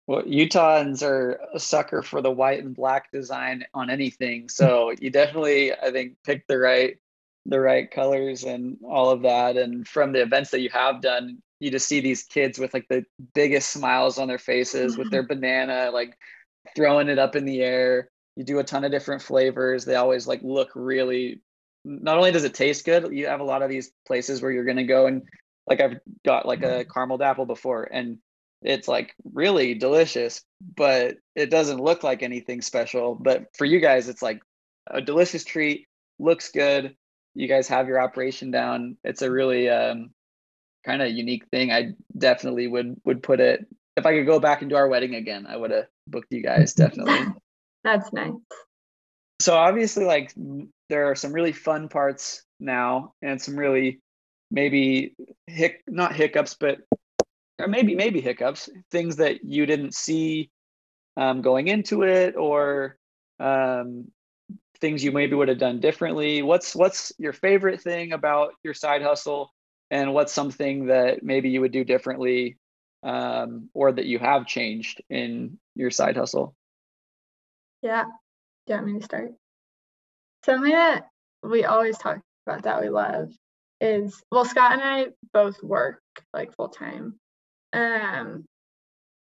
Well, 0.09 0.23
Utahns 0.23 1.03
are 1.03 1.41
a 1.55 1.61
sucker 1.61 2.03
for 2.03 2.21
the 2.21 2.31
white 2.31 2.63
and 2.63 2.75
black 2.75 3.13
design 3.13 3.65
on 3.73 3.89
anything. 3.89 4.45
Mm. 4.45 4.51
So 4.51 4.93
you 5.01 5.11
definitely, 5.11 5.73
I 5.73 5.93
think, 5.93 6.17
picked 6.25 6.49
the 6.49 6.59
right 6.59 6.99
the 7.47 7.61
right 7.61 7.91
colors 7.91 8.45
and 8.45 8.77
all 8.85 9.11
of 9.11 9.23
that. 9.23 9.57
And 9.57 9.87
from 9.87 10.13
the 10.13 10.23
events 10.23 10.51
that 10.51 10.61
you 10.61 10.71
have 10.71 11.01
done, 11.01 11.43
you 11.61 11.71
just 11.71 11.89
see 11.89 12.01
these 12.01 12.25
kids 12.25 12.59
with 12.59 12.75
like 12.75 12.87
the 12.89 13.05
biggest 13.35 13.71
smiles 13.71 14.19
on 14.19 14.29
their 14.29 14.39
faces 14.39 14.97
with 14.97 15.11
their 15.11 15.23
mm-hmm. 15.23 15.41
banana, 15.41 15.91
like 15.93 16.17
throwing 16.75 17.09
it 17.09 17.19
up 17.19 17.37
in 17.37 17.45
the 17.45 17.61
air. 17.61 18.11
You 18.37 18.45
do 18.45 18.59
a 18.59 18.65
ton 18.65 18.85
of 18.85 18.91
different 18.91 19.23
flavors. 19.23 19.85
They 19.85 19.97
always 19.97 20.27
like 20.27 20.41
look 20.43 20.71
really 20.75 21.41
not 21.85 22.17
only 22.17 22.31
does 22.31 22.45
it 22.45 22.55
taste 22.55 22.85
good, 22.85 23.13
you 23.13 23.27
have 23.27 23.41
a 23.41 23.45
lot 23.45 23.63
of 23.63 23.69
these 23.69 23.91
places 24.07 24.41
where 24.41 24.53
you're 24.53 24.65
gonna 24.65 24.85
go 24.85 25.07
and 25.07 25.23
like 25.67 25.81
I've 25.81 25.99
got 26.25 26.47
like 26.47 26.63
a 26.63 26.67
mm-hmm. 26.67 26.91
caramel 26.91 27.23
apple 27.23 27.47
before 27.47 27.85
and 27.85 28.19
it's 28.63 28.89
like 28.89 29.15
really 29.33 29.75
delicious, 29.75 30.43
but 30.77 31.17
it 31.35 31.51
doesn't 31.51 31.81
look 31.81 32.03
like 32.03 32.23
anything 32.23 32.63
special. 32.63 33.15
But 33.15 33.47
for 33.57 33.65
you 33.65 33.81
guys, 33.81 34.09
it's 34.09 34.23
like 34.23 34.41
a 34.89 35.01
delicious 35.01 35.45
treat, 35.45 35.87
looks 36.19 36.51
good. 36.51 36.95
You 37.35 37.49
guys 37.49 37.69
have 37.69 37.89
your 37.89 38.01
operation 38.01 38.51
down. 38.51 38.97
It's 39.05 39.23
a 39.23 39.31
really 39.31 39.69
um, 39.69 40.11
kind 40.85 41.03
of 41.03 41.11
unique 41.11 41.47
thing. 41.49 41.73
I 41.73 41.93
definitely 42.17 42.67
would 42.69 42.97
would 43.05 43.23
put 43.23 43.41
it 43.41 43.67
if 43.97 44.07
I 44.07 44.15
could 44.17 44.27
go 44.27 44.41
back 44.41 44.63
and 44.63 44.71
do 44.71 44.77
our 44.77 44.89
wedding 44.89 45.15
again, 45.15 45.47
I 45.47 45.57
would 45.57 45.71
have 45.71 45.87
booked 46.07 46.33
you 46.33 46.43
guys 46.43 46.75
definitely. 46.75 47.35
That's 47.85 48.13
nice. 48.13 48.33
So 49.41 49.55
obviously 49.55 50.05
like 50.05 50.33
there 50.89 51.11
are 51.11 51.15
some 51.15 51.33
really 51.33 51.53
fun 51.53 51.89
parts 51.89 52.45
now 52.61 53.15
and 53.23 53.41
some 53.41 53.57
really 53.57 54.01
maybe 54.51 55.15
hic 55.47 55.83
not 55.89 56.15
hiccups 56.15 56.55
but 56.55 56.79
or 57.63 57.69
maybe 57.69 57.95
maybe 57.95 58.21
hiccups, 58.21 58.69
things 58.91 59.17
that 59.17 59.45
you 59.45 59.67
didn't 59.67 59.95
see 59.95 60.51
um, 61.17 61.43
going 61.43 61.69
into 61.69 62.03
it, 62.03 62.35
or 62.37 62.97
um, 63.39 64.11
things 64.83 65.03
you 65.03 65.13
maybe 65.13 65.35
would 65.35 65.49
have 65.49 65.59
done 65.59 65.81
differently. 65.81 66.43
What's 66.43 66.77
what's 66.77 67.13
your 67.17 67.33
favorite 67.33 67.81
thing 67.81 68.13
about 68.13 68.53
your 68.63 68.75
side 68.75 69.01
hustle, 69.01 69.51
and 69.91 70.13
what's 70.13 70.35
something 70.35 70.87
that 70.87 71.23
maybe 71.23 71.49
you 71.49 71.63
would 71.63 71.73
do 71.73 71.85
differently, 71.85 72.59
um, 73.03 73.71
or 73.73 73.93
that 73.93 74.05
you 74.05 74.19
have 74.19 74.47
changed 74.47 75.03
in 75.09 75.59
your 75.75 75.91
side 75.91 76.19
hustle? 76.19 76.55
Yeah, 77.81 78.05
do 78.67 78.73
you 78.73 78.75
want 78.75 78.87
me 78.87 78.99
to 78.99 79.05
start? 79.05 79.33
Something 80.45 80.73
that 80.73 81.07
we 81.43 81.65
always 81.65 81.97
talk 81.97 82.21
about 82.47 82.65
that 82.65 82.83
we 82.83 82.91
love 82.91 83.33
is 83.81 84.21
well, 84.31 84.45
Scott 84.45 84.73
and 84.73 84.83
I 84.83 85.07
both 85.33 85.63
work 85.63 86.03
like 86.35 86.55
full 86.57 86.69
time. 86.69 87.15
Um, 87.73 88.45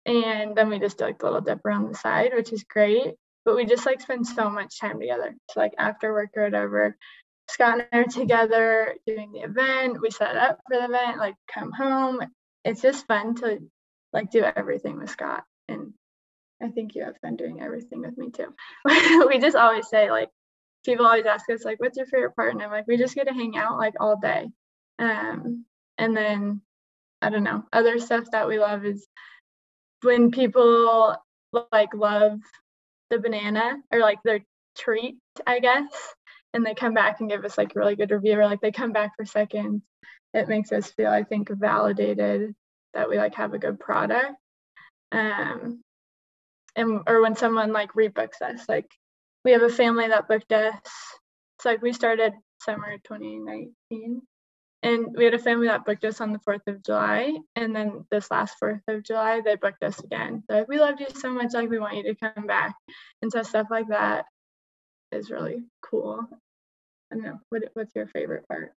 and 0.05 0.55
then 0.55 0.69
we 0.69 0.79
just 0.79 0.97
do 0.97 1.05
like 1.05 1.21
a 1.21 1.25
little 1.25 1.41
dip 1.41 1.63
around 1.63 1.89
the 1.89 1.97
side, 1.97 2.31
which 2.33 2.51
is 2.51 2.63
great. 2.63 3.13
But 3.45 3.55
we 3.55 3.65
just 3.65 3.85
like 3.85 4.01
spend 4.01 4.27
so 4.27 4.49
much 4.49 4.79
time 4.79 4.99
together. 4.99 5.35
So 5.49 5.59
like 5.59 5.73
after 5.77 6.13
work 6.13 6.31
or 6.35 6.43
whatever, 6.43 6.95
Scott 7.49 7.79
and 7.79 7.87
I 7.91 7.97
are 7.99 8.03
together 8.05 8.95
doing 9.05 9.31
the 9.31 9.41
event. 9.41 10.01
We 10.01 10.11
set 10.11 10.37
up 10.37 10.59
for 10.67 10.77
the 10.77 10.85
event, 10.85 11.17
like 11.17 11.35
come 11.53 11.71
home. 11.71 12.19
It's 12.63 12.81
just 12.81 13.07
fun 13.07 13.35
to 13.35 13.59
like 14.13 14.31
do 14.31 14.43
everything 14.43 14.97
with 14.97 15.09
Scott. 15.09 15.43
And 15.67 15.93
I 16.61 16.69
think 16.69 16.95
you 16.95 17.03
have 17.03 17.17
fun 17.21 17.35
doing 17.35 17.61
everything 17.61 18.01
with 18.01 18.17
me 18.17 18.29
too. 18.29 18.53
we 19.27 19.39
just 19.39 19.55
always 19.57 19.87
say 19.89 20.11
like 20.11 20.29
people 20.85 21.05
always 21.05 21.25
ask 21.25 21.49
us 21.49 21.65
like 21.65 21.79
what's 21.79 21.97
your 21.97 22.05
favorite 22.05 22.35
part? 22.35 22.53
And 22.53 22.61
I'm 22.61 22.71
like, 22.71 22.87
we 22.87 22.97
just 22.97 23.15
get 23.15 23.27
to 23.27 23.33
hang 23.33 23.57
out 23.57 23.77
like 23.77 23.95
all 23.99 24.17
day. 24.17 24.47
Um, 24.99 25.65
and 25.97 26.15
then 26.15 26.61
I 27.21 27.29
don't 27.29 27.43
know. 27.43 27.63
Other 27.73 27.99
stuff 27.99 28.25
that 28.31 28.47
we 28.47 28.59
love 28.59 28.85
is 28.85 29.07
when 30.03 30.31
people 30.31 31.15
like 31.71 31.93
love 31.93 32.39
the 33.11 33.19
banana 33.19 33.75
or 33.91 33.99
like 33.99 34.19
their 34.23 34.39
treat, 34.75 35.17
I 35.45 35.59
guess, 35.59 35.91
and 36.53 36.65
they 36.65 36.73
come 36.73 36.95
back 36.95 37.19
and 37.19 37.29
give 37.29 37.45
us 37.45 37.57
like 37.57 37.75
a 37.75 37.79
really 37.79 37.95
good 37.95 38.09
review 38.09 38.39
or 38.39 38.45
like 38.45 38.61
they 38.61 38.71
come 38.71 38.93
back 38.93 39.11
for 39.15 39.25
seconds. 39.25 39.83
It 40.33 40.47
makes 40.47 40.71
us 40.71 40.89
feel, 40.91 41.09
I 41.09 41.23
think, 41.23 41.49
validated 41.49 42.55
that 42.93 43.09
we 43.09 43.17
like 43.17 43.35
have 43.35 43.53
a 43.53 43.59
good 43.59 43.79
product. 43.79 44.33
Um, 45.11 45.81
and 46.75 47.01
or 47.05 47.21
when 47.21 47.35
someone 47.35 47.73
like 47.73 47.93
rebooks 47.93 48.41
us, 48.41 48.67
like 48.67 48.89
we 49.43 49.51
have 49.51 49.61
a 49.61 49.69
family 49.69 50.07
that 50.07 50.27
booked 50.27 50.51
us. 50.53 50.73
It's 51.57 51.65
like 51.65 51.81
we 51.81 51.93
started 51.93 52.33
summer 52.61 52.97
2019 53.03 54.21
and 54.83 55.15
we 55.15 55.25
had 55.25 55.33
a 55.35 55.39
family 55.39 55.67
that 55.67 55.85
booked 55.85 56.03
us 56.05 56.21
on 56.21 56.33
the 56.33 56.39
4th 56.39 56.65
of 56.67 56.83
July. 56.83 57.37
And 57.55 57.75
then 57.75 58.05
this 58.09 58.31
last 58.31 58.55
4th 58.61 58.81
of 58.87 59.03
July, 59.03 59.41
they 59.41 59.55
booked 59.55 59.83
us 59.83 59.99
again. 59.99 60.43
They're 60.47 60.59
like, 60.59 60.67
we 60.67 60.79
loved 60.79 60.99
you 60.99 61.07
so 61.13 61.31
much. 61.31 61.53
Like, 61.53 61.69
we 61.69 61.77
want 61.77 61.97
you 61.97 62.03
to 62.03 62.15
come 62.15 62.47
back. 62.47 62.75
And 63.21 63.31
so 63.31 63.43
stuff 63.43 63.67
like 63.69 63.89
that 63.89 64.25
is 65.11 65.29
really 65.29 65.63
cool. 65.81 66.27
I 67.11 67.15
don't 67.15 67.23
know. 67.23 67.39
What, 67.49 67.63
what's 67.73 67.95
your 67.95 68.07
favorite 68.07 68.47
part? 68.47 68.73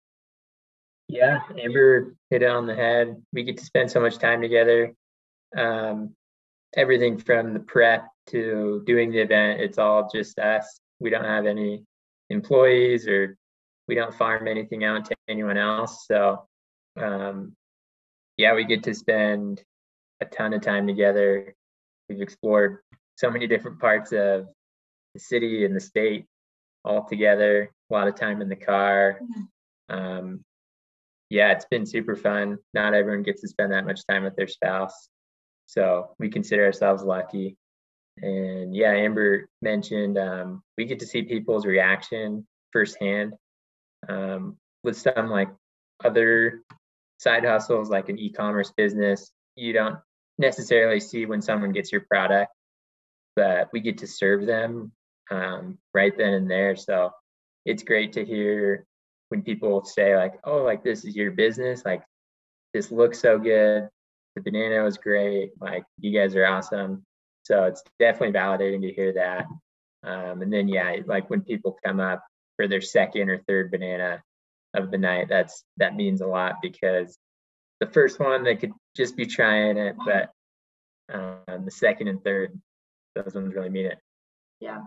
Yeah, 1.09 1.41
Amber 1.59 2.15
hit 2.31 2.43
it 2.43 2.49
on 2.49 2.67
the 2.67 2.75
head. 2.75 3.23
We 3.33 3.45
get 3.45 3.59
to 3.59 3.65
spend 3.65 3.91
so 3.91 4.01
much 4.01 4.19
time 4.19 4.43
together. 4.43 4.93
Um, 5.57 6.15
everything 6.77 7.19
from 7.19 7.55
the 7.55 7.61
prep 7.61 8.09
to 8.29 8.83
doing 8.85 9.11
the 9.11 9.21
event, 9.21 9.61
it's 9.61 9.79
all 9.79 10.11
just 10.13 10.39
us. 10.39 10.81
We 11.01 11.11
don't 11.11 11.25
have 11.25 11.47
any 11.47 11.85
employees 12.31 13.07
or 13.07 13.37
we 13.89 13.95
don't 13.95 14.15
farm 14.15 14.49
anything 14.49 14.85
out 14.85 15.05
to 15.07 15.17
anyone 15.29 15.59
else. 15.59 16.07
So, 16.07 16.47
um, 17.01 17.55
yeah, 18.37 18.55
we 18.55 18.65
get 18.65 18.83
to 18.85 18.95
spend 18.95 19.63
a 20.21 20.25
ton 20.25 20.55
of 20.55 20.63
time 20.63 20.87
together. 20.87 21.55
We've 22.09 22.21
explored 22.21 22.79
so 23.17 23.31
many 23.31 23.47
different 23.47 23.81
parts 23.81 24.13
of 24.13 24.47
the 25.15 25.21
city 25.21 25.65
and 25.65 25.75
the 25.75 25.81
state 25.81 26.27
all 26.85 27.05
together. 27.05 27.71
A 27.91 27.95
lot 27.95 28.09
of 28.09 28.17
time 28.17 28.43
in 28.43 28.49
the 28.49 28.57
car. 28.57 29.21
Um, 29.89 30.41
yeah, 31.31 31.53
it's 31.53 31.67
been 31.67 31.87
super 31.87 32.17
fun. 32.17 32.59
Not 32.73 32.95
everyone 32.95 33.23
gets 33.23 33.41
to 33.43 33.49
spend 33.49 33.73
that 33.73 33.87
much 33.87 34.07
time 34.07 34.25
with 34.25 34.37
their 34.37 34.47
spouse. 34.47 35.09
So 35.67 36.15
we 36.19 36.29
consider 36.29 36.65
ourselves 36.65 37.03
lucky. 37.03 37.57
And 38.19 38.75
yeah, 38.75 38.93
Amber 38.93 39.49
mentioned 39.61 40.19
um, 40.19 40.63
we 40.77 40.85
get 40.85 41.01
to 41.01 41.07
see 41.07 41.23
people's 41.23 41.67
reaction 41.67 42.47
firsthand 42.73 43.35
um, 44.09 44.57
with 44.83 44.97
some 44.97 45.29
like 45.29 45.49
other 46.05 46.63
side 47.19 47.45
hustles, 47.45 47.91
like 47.91 48.09
an 48.09 48.19
e-commerce 48.19 48.73
business, 48.77 49.31
you 49.57 49.73
don't 49.73 49.99
necessarily 50.39 51.01
see 51.01 51.27
when 51.27 51.43
someone 51.43 51.73
gets 51.73 51.93
your 51.93 52.03
product, 52.03 52.53
but 53.37 53.69
we 53.73 53.81
get 53.81 53.99
to 53.99 54.07
serve 54.07 54.47
them 54.47 54.93
um, 55.31 55.79
right 55.93 56.17
then 56.17 56.35
and 56.35 56.51
there. 56.51 56.77
So 56.77 57.11
it's 57.65 57.83
great 57.83 58.13
to 58.15 58.25
hear 58.25 58.87
when 59.29 59.43
people 59.43 59.85
say 59.85 60.17
like, 60.17 60.35
"Oh, 60.45 60.63
like 60.63 60.85
this 60.85 61.05
is 61.05 61.17
your 61.17 61.31
business. 61.31 61.85
Like 61.85 62.03
this 62.73 62.91
looks 62.91 63.19
so 63.21 63.39
good. 63.39 63.89
The 64.37 64.43
banana 64.43 64.83
was 64.83 64.99
great. 64.99 65.53
Like 65.61 65.85
you 65.99 66.19
guys 66.19 66.35
are 66.37 66.47
awesome." 66.47 67.05
So 67.45 67.65
it's 67.65 67.83
definitely 67.99 68.39
validating 68.39 68.83
to 68.83 68.93
hear 68.93 69.13
that. 69.15 69.47
Um, 70.03 70.43
and 70.43 70.53
then 70.53 70.69
yeah, 70.69 70.97
like 71.07 71.31
when 71.31 71.43
people 71.43 71.79
come 71.85 72.01
up 72.01 72.23
for 72.57 72.69
their 72.69 72.81
second 72.81 73.31
or 73.31 73.39
third 73.47 73.71
banana 73.71 74.23
of 74.75 74.91
the 74.91 74.99
night. 74.99 75.29
That's 75.29 75.65
that 75.77 75.95
means 75.95 76.21
a 76.21 76.27
lot 76.27 76.57
because 76.63 77.17
the 77.81 77.87
first 77.87 78.21
one 78.21 78.45
they 78.45 78.57
could 78.57 78.73
just 78.97 79.17
be 79.17 79.27
trying 79.27 79.77
it, 79.77 79.97
but 80.05 80.31
um, 81.13 81.65
the 81.65 81.71
second 81.71 82.09
and 82.09 82.23
third, 82.23 82.59
those 83.15 83.35
ones 83.35 83.55
really 83.55 83.71
mean 83.71 83.87
it. 83.87 83.99
Yeah. 84.61 84.83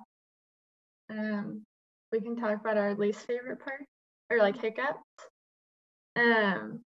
Um, 1.10 1.64
we 2.12 2.22
can 2.22 2.36
talk 2.36 2.60
about 2.60 2.78
our 2.78 2.96
least 2.96 3.26
favorite 3.26 3.60
part 3.60 3.86
or 4.30 4.40
like 4.40 4.60
hiccups. 4.60 5.00
Um, 6.16 6.82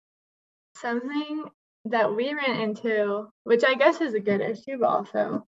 something 0.76 1.44
that 1.86 2.14
we 2.14 2.32
ran 2.32 2.60
into, 2.60 3.28
which 3.44 3.64
I 3.66 3.74
guess 3.74 4.00
is 4.00 4.14
a 4.14 4.20
good 4.20 4.40
issue, 4.40 4.78
but 4.80 4.88
also 4.88 5.46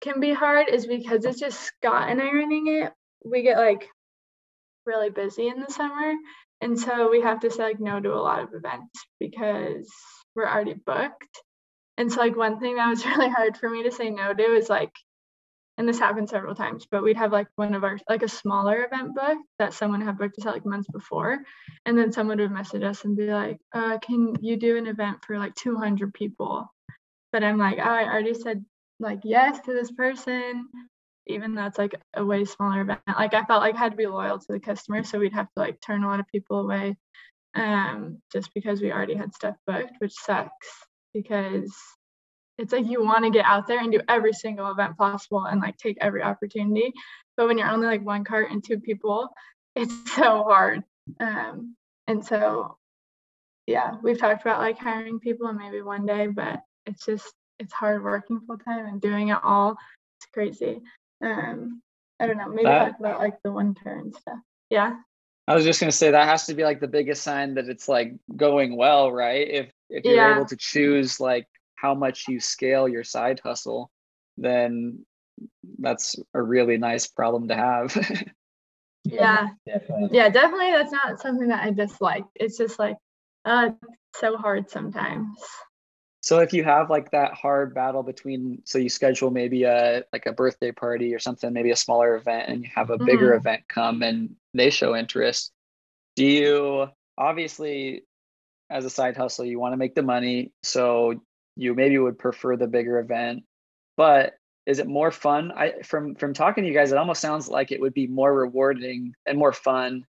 can 0.00 0.20
be 0.20 0.32
hard, 0.32 0.68
is 0.68 0.86
because 0.86 1.24
it's 1.24 1.40
just 1.40 1.60
Scott 1.60 2.10
and 2.10 2.20
I 2.20 2.32
running 2.32 2.66
it. 2.66 2.92
We 3.24 3.42
get 3.42 3.58
like 3.58 3.88
really 4.86 5.10
busy 5.10 5.48
in 5.48 5.60
the 5.60 5.72
summer, 5.72 6.14
and 6.60 6.78
so 6.78 7.10
we 7.10 7.20
have 7.22 7.40
to 7.40 7.50
say 7.50 7.62
like 7.62 7.80
no 7.80 8.00
to 8.00 8.14
a 8.14 8.16
lot 8.16 8.42
of 8.42 8.54
events 8.54 8.92
because 9.18 9.90
we're 10.34 10.48
already 10.48 10.74
booked. 10.74 11.40
And 11.98 12.10
so 12.10 12.20
like 12.20 12.36
one 12.36 12.60
thing 12.60 12.76
that 12.76 12.88
was 12.88 13.04
really 13.06 13.28
hard 13.28 13.56
for 13.56 13.68
me 13.68 13.82
to 13.84 13.92
say 13.92 14.10
no 14.10 14.32
to 14.32 14.42
is 14.42 14.68
like 14.68 14.92
and 15.78 15.88
this 15.88 15.98
happened 15.98 16.28
several 16.28 16.54
times, 16.54 16.86
but 16.90 17.02
we'd 17.02 17.16
have 17.16 17.32
like 17.32 17.48
one 17.56 17.74
of 17.74 17.82
our 17.82 17.98
like 18.08 18.22
a 18.22 18.28
smaller 18.28 18.84
event 18.84 19.14
book 19.14 19.38
that 19.58 19.72
someone 19.72 20.02
had 20.02 20.18
booked 20.18 20.38
us 20.38 20.44
like 20.44 20.66
months 20.66 20.88
before. 20.92 21.38
And 21.86 21.96
then 21.96 22.12
someone 22.12 22.38
would 22.38 22.50
message 22.50 22.82
us 22.82 23.04
and 23.04 23.16
be 23.16 23.26
like, 23.26 23.58
uh, 23.72 23.98
can 23.98 24.34
you 24.42 24.56
do 24.56 24.76
an 24.76 24.86
event 24.86 25.24
for 25.24 25.38
like 25.38 25.54
200 25.54 26.12
people? 26.12 26.70
But 27.32 27.42
I'm 27.42 27.56
like, 27.56 27.78
oh, 27.78 27.82
I 27.82 28.04
already 28.04 28.34
said 28.34 28.64
like 29.00 29.20
yes 29.24 29.60
to 29.60 29.72
this 29.72 29.90
person, 29.90 30.68
even 31.26 31.56
it's 31.58 31.78
like 31.78 31.94
a 32.14 32.24
way 32.24 32.44
smaller 32.44 32.82
event. 32.82 33.00
Like 33.06 33.34
I 33.34 33.44
felt 33.44 33.62
like 33.62 33.74
I 33.74 33.78
had 33.78 33.92
to 33.92 33.96
be 33.96 34.06
loyal 34.06 34.38
to 34.38 34.52
the 34.52 34.60
customer. 34.60 35.04
So 35.04 35.18
we'd 35.18 35.32
have 35.32 35.52
to 35.54 35.60
like 35.60 35.80
turn 35.80 36.04
a 36.04 36.08
lot 36.08 36.20
of 36.20 36.28
people 36.28 36.60
away 36.60 36.96
um, 37.54 38.18
just 38.32 38.52
because 38.54 38.80
we 38.80 38.92
already 38.92 39.14
had 39.14 39.34
stuff 39.34 39.56
booked, 39.66 39.94
which 39.98 40.14
sucks 40.14 40.68
because 41.12 41.72
it's 42.58 42.72
like 42.72 42.86
you 42.86 43.02
want 43.02 43.24
to 43.24 43.30
get 43.30 43.44
out 43.44 43.66
there 43.66 43.80
and 43.80 43.92
do 43.92 44.00
every 44.08 44.32
single 44.32 44.70
event 44.70 44.96
possible 44.96 45.44
and 45.44 45.60
like 45.60 45.76
take 45.76 45.98
every 46.00 46.22
opportunity 46.22 46.92
but 47.36 47.46
when 47.46 47.58
you're 47.58 47.68
only 47.68 47.86
like 47.86 48.04
one 48.04 48.24
cart 48.24 48.50
and 48.50 48.62
two 48.64 48.78
people 48.78 49.28
it's 49.76 50.14
so 50.14 50.44
hard 50.44 50.82
um 51.20 51.74
and 52.06 52.24
so 52.24 52.76
yeah 53.66 53.94
we've 54.02 54.18
talked 54.18 54.42
about 54.42 54.60
like 54.60 54.78
hiring 54.78 55.18
people 55.18 55.46
and 55.46 55.58
maybe 55.58 55.80
one 55.80 56.04
day 56.06 56.26
but 56.26 56.60
it's 56.86 57.04
just 57.06 57.32
it's 57.58 57.72
hard 57.72 58.02
working 58.02 58.40
full 58.46 58.58
time 58.58 58.86
and 58.86 59.00
doing 59.00 59.28
it 59.28 59.38
all 59.42 59.76
it's 60.18 60.30
crazy 60.32 60.80
um 61.22 61.80
i 62.20 62.26
don't 62.26 62.36
know 62.36 62.48
maybe 62.48 62.64
That- 62.64 62.90
talk 62.90 62.98
about 63.00 63.18
like 63.20 63.38
the 63.44 63.52
one 63.52 63.74
turn 63.74 64.12
stuff 64.12 64.38
yeah 64.70 64.96
I 65.48 65.56
was 65.56 65.64
just 65.64 65.80
gonna 65.80 65.90
say 65.90 66.12
that 66.12 66.28
has 66.28 66.46
to 66.46 66.54
be 66.54 66.62
like 66.62 66.78
the 66.78 66.86
biggest 66.86 67.22
sign 67.24 67.54
that 67.54 67.68
it's 67.68 67.88
like 67.88 68.14
going 68.36 68.76
well, 68.76 69.10
right? 69.10 69.46
If 69.50 69.72
if 69.90 70.04
you're 70.04 70.14
Yeah. 70.14 70.34
able 70.36 70.46
to 70.46 70.56
choose 70.56 71.18
like 71.18 71.48
how 71.74 71.94
much 71.96 72.28
you 72.28 72.38
scale 72.38 72.88
your 72.88 73.02
side 73.02 73.40
hustle, 73.42 73.90
then 74.38 75.04
that's 75.80 76.14
a 76.32 76.40
really 76.40 76.78
nice 76.78 77.08
problem 77.08 77.48
to 77.48 77.56
have. 77.56 77.90
yeah 79.04 79.48
definitely. 79.66 80.16
yeah 80.16 80.28
definitely 80.28 80.70
that's 80.70 80.92
not 80.92 81.20
something 81.20 81.48
that 81.48 81.64
i 81.64 81.70
dislike 81.70 82.24
it's 82.36 82.56
just 82.56 82.78
like 82.78 82.96
uh 83.44 83.70
so 84.14 84.36
hard 84.36 84.70
sometimes 84.70 85.26
so 86.22 86.38
if 86.38 86.52
you 86.52 86.62
have 86.64 86.88
like 86.88 87.10
that 87.10 87.34
hard 87.34 87.74
battle 87.74 88.02
between 88.02 88.62
so 88.64 88.78
you 88.78 88.88
schedule 88.88 89.30
maybe 89.30 89.64
a 89.64 90.04
like 90.12 90.24
a 90.26 90.32
birthday 90.32 90.70
party 90.72 91.12
or 91.14 91.18
something, 91.18 91.52
maybe 91.52 91.72
a 91.72 91.76
smaller 91.76 92.14
event 92.14 92.48
and 92.48 92.62
you 92.62 92.70
have 92.74 92.90
a 92.90 92.98
bigger 92.98 93.32
Mhm. 93.32 93.36
event 93.38 93.62
come 93.68 94.02
and 94.02 94.36
they 94.54 94.70
show 94.70 94.94
interest, 94.96 95.52
do 96.16 96.24
you 96.24 96.88
obviously 97.18 98.04
as 98.70 98.84
a 98.84 98.90
side 98.90 99.16
hustle 99.16 99.44
you 99.44 99.58
want 99.58 99.72
to 99.72 99.76
make 99.76 99.94
the 99.94 100.02
money 100.02 100.52
so 100.62 101.20
you 101.56 101.74
maybe 101.74 101.98
would 101.98 102.18
prefer 102.18 102.56
the 102.56 102.66
bigger 102.66 102.98
event 102.98 103.42
but 103.98 104.34
is 104.64 104.78
it 104.78 104.86
more 104.86 105.10
fun 105.10 105.52
i 105.52 105.74
from 105.82 106.14
from 106.14 106.32
talking 106.32 106.64
to 106.64 106.68
you 106.68 106.74
guys 106.74 106.90
it 106.92 106.98
almost 106.98 107.20
sounds 107.20 107.48
like 107.48 107.70
it 107.70 107.80
would 107.80 107.92
be 107.92 108.06
more 108.06 108.32
rewarding 108.32 109.12
and 109.26 109.36
more 109.36 109.52
fun 109.52 110.06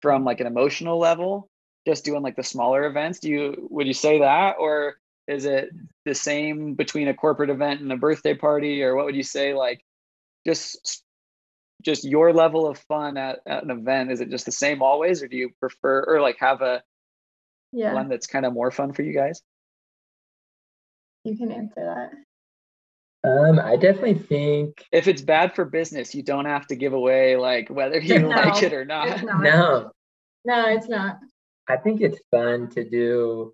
from 0.00 0.24
like 0.24 0.40
an 0.40 0.46
emotional 0.46 0.98
level 0.98 1.50
just 1.86 2.04
doing 2.04 2.22
like 2.22 2.36
the 2.36 2.42
smaller 2.42 2.86
events 2.86 3.18
do 3.20 3.28
you 3.28 3.68
would 3.70 3.86
you 3.86 3.92
say 3.92 4.20
that 4.20 4.56
or 4.58 4.96
is 5.28 5.44
it 5.44 5.68
the 6.06 6.14
same 6.14 6.74
between 6.74 7.08
a 7.08 7.14
corporate 7.14 7.50
event 7.50 7.80
and 7.80 7.92
a 7.92 7.96
birthday 7.96 8.34
party 8.34 8.82
or 8.82 8.96
what 8.96 9.04
would 9.04 9.14
you 9.14 9.22
say 9.22 9.54
like 9.54 9.84
just 10.46 11.04
just 11.82 12.02
your 12.02 12.32
level 12.32 12.66
of 12.66 12.78
fun 12.78 13.16
at, 13.16 13.38
at 13.46 13.62
an 13.62 13.70
event? 13.70 14.10
Is 14.10 14.20
it 14.20 14.30
just 14.30 14.46
the 14.46 14.52
same 14.52 14.82
always 14.82 15.22
or 15.22 15.28
do 15.28 15.36
you 15.36 15.50
prefer 15.60 16.02
or 16.08 16.20
like 16.20 16.38
have 16.40 16.62
a 16.62 16.82
yeah. 17.72 17.92
one 17.92 18.08
that's 18.08 18.26
kind 18.26 18.46
of 18.46 18.52
more 18.52 18.70
fun 18.70 18.92
for 18.92 19.02
you 19.02 19.12
guys? 19.12 19.42
You 21.24 21.36
can 21.36 21.52
answer 21.52 21.74
that. 21.84 22.10
Um, 23.28 23.58
I 23.58 23.76
definitely 23.76 24.14
think 24.14 24.86
if 24.92 25.08
it's 25.08 25.22
bad 25.22 25.54
for 25.54 25.64
business 25.64 26.14
you 26.14 26.22
don't 26.22 26.46
have 26.46 26.66
to 26.68 26.76
give 26.76 26.94
away 26.94 27.36
like 27.36 27.68
whether 27.68 27.98
you 27.98 28.18
No, 28.20 28.28
like 28.28 28.62
it 28.62 28.72
or 28.72 28.84
not. 28.84 29.22
not. 29.24 29.42
no. 29.42 29.90
no 30.46 30.68
it's 30.68 30.88
not. 30.88 31.18
I 31.68 31.76
think 31.76 32.00
it's 32.00 32.18
fun 32.30 32.70
to 32.70 32.88
do 32.88 33.52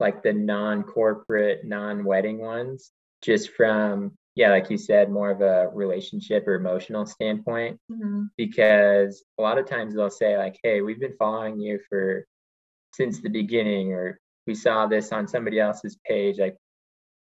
like 0.00 0.22
the 0.22 0.32
non-corporate, 0.32 1.64
non-wedding 1.64 2.38
ones, 2.38 2.92
just 3.22 3.50
from 3.50 4.12
yeah, 4.34 4.50
like 4.50 4.68
you 4.68 4.76
said, 4.76 5.10
more 5.10 5.30
of 5.30 5.40
a 5.40 5.70
relationship 5.72 6.46
or 6.46 6.56
emotional 6.56 7.06
standpoint. 7.06 7.80
Mhm. 7.90 8.28
Because 8.36 9.24
a 9.38 9.42
lot 9.42 9.56
of 9.56 9.64
times 9.64 9.94
they'll 9.94 10.10
say 10.10 10.36
like, 10.36 10.58
"Hey, 10.62 10.82
we've 10.82 11.00
been 11.00 11.16
following 11.16 11.58
you 11.58 11.80
for 11.88 12.26
since 12.92 13.20
the 13.20 13.30
beginning," 13.30 13.94
or 13.94 14.20
"We 14.46 14.54
saw 14.54 14.86
this 14.86 15.10
on 15.10 15.26
somebody 15.26 15.58
else's 15.58 15.96
page." 16.04 16.38
Like, 16.38 16.58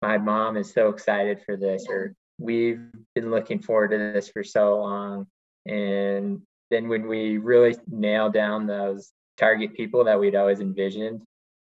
my 0.01 0.17
mom 0.17 0.55
is 0.55 0.71
so 0.71 0.87
excited 0.87 1.41
for 1.45 1.57
this, 1.57 1.85
or 1.89 2.15
we've 2.39 2.81
been 3.13 3.29
looking 3.29 3.59
forward 3.59 3.91
to 3.91 3.97
this 3.97 4.29
for 4.29 4.43
so 4.43 4.79
long. 4.79 5.27
And 5.65 6.41
then 6.71 6.87
when 6.87 7.07
we 7.07 7.37
really 7.37 7.75
nail 7.87 8.29
down 8.29 8.65
those 8.65 9.11
target 9.37 9.73
people 9.73 10.05
that 10.05 10.19
we'd 10.19 10.35
always 10.35 10.61
envisioned, 10.61 11.21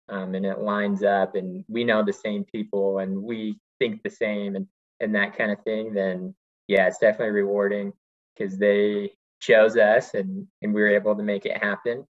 um, 0.08 0.34
and 0.34 0.46
it 0.46 0.60
lines 0.60 1.02
up, 1.02 1.34
and 1.34 1.64
we 1.68 1.84
know 1.84 2.04
the 2.04 2.12
same 2.12 2.44
people, 2.44 2.98
and 2.98 3.22
we 3.22 3.58
think 3.78 4.02
the 4.02 4.10
same, 4.10 4.56
and 4.56 4.66
and 5.00 5.14
that 5.14 5.36
kind 5.36 5.52
of 5.52 5.62
thing, 5.62 5.92
then 5.94 6.34
yeah, 6.66 6.86
it's 6.86 6.98
definitely 6.98 7.34
rewarding 7.34 7.92
because 8.36 8.58
they 8.58 9.12
chose 9.40 9.76
us, 9.76 10.14
and 10.14 10.46
and 10.62 10.74
we 10.74 10.80
were 10.80 10.88
able 10.88 11.16
to 11.16 11.22
make 11.22 11.46
it 11.46 11.62
happen. 11.62 12.06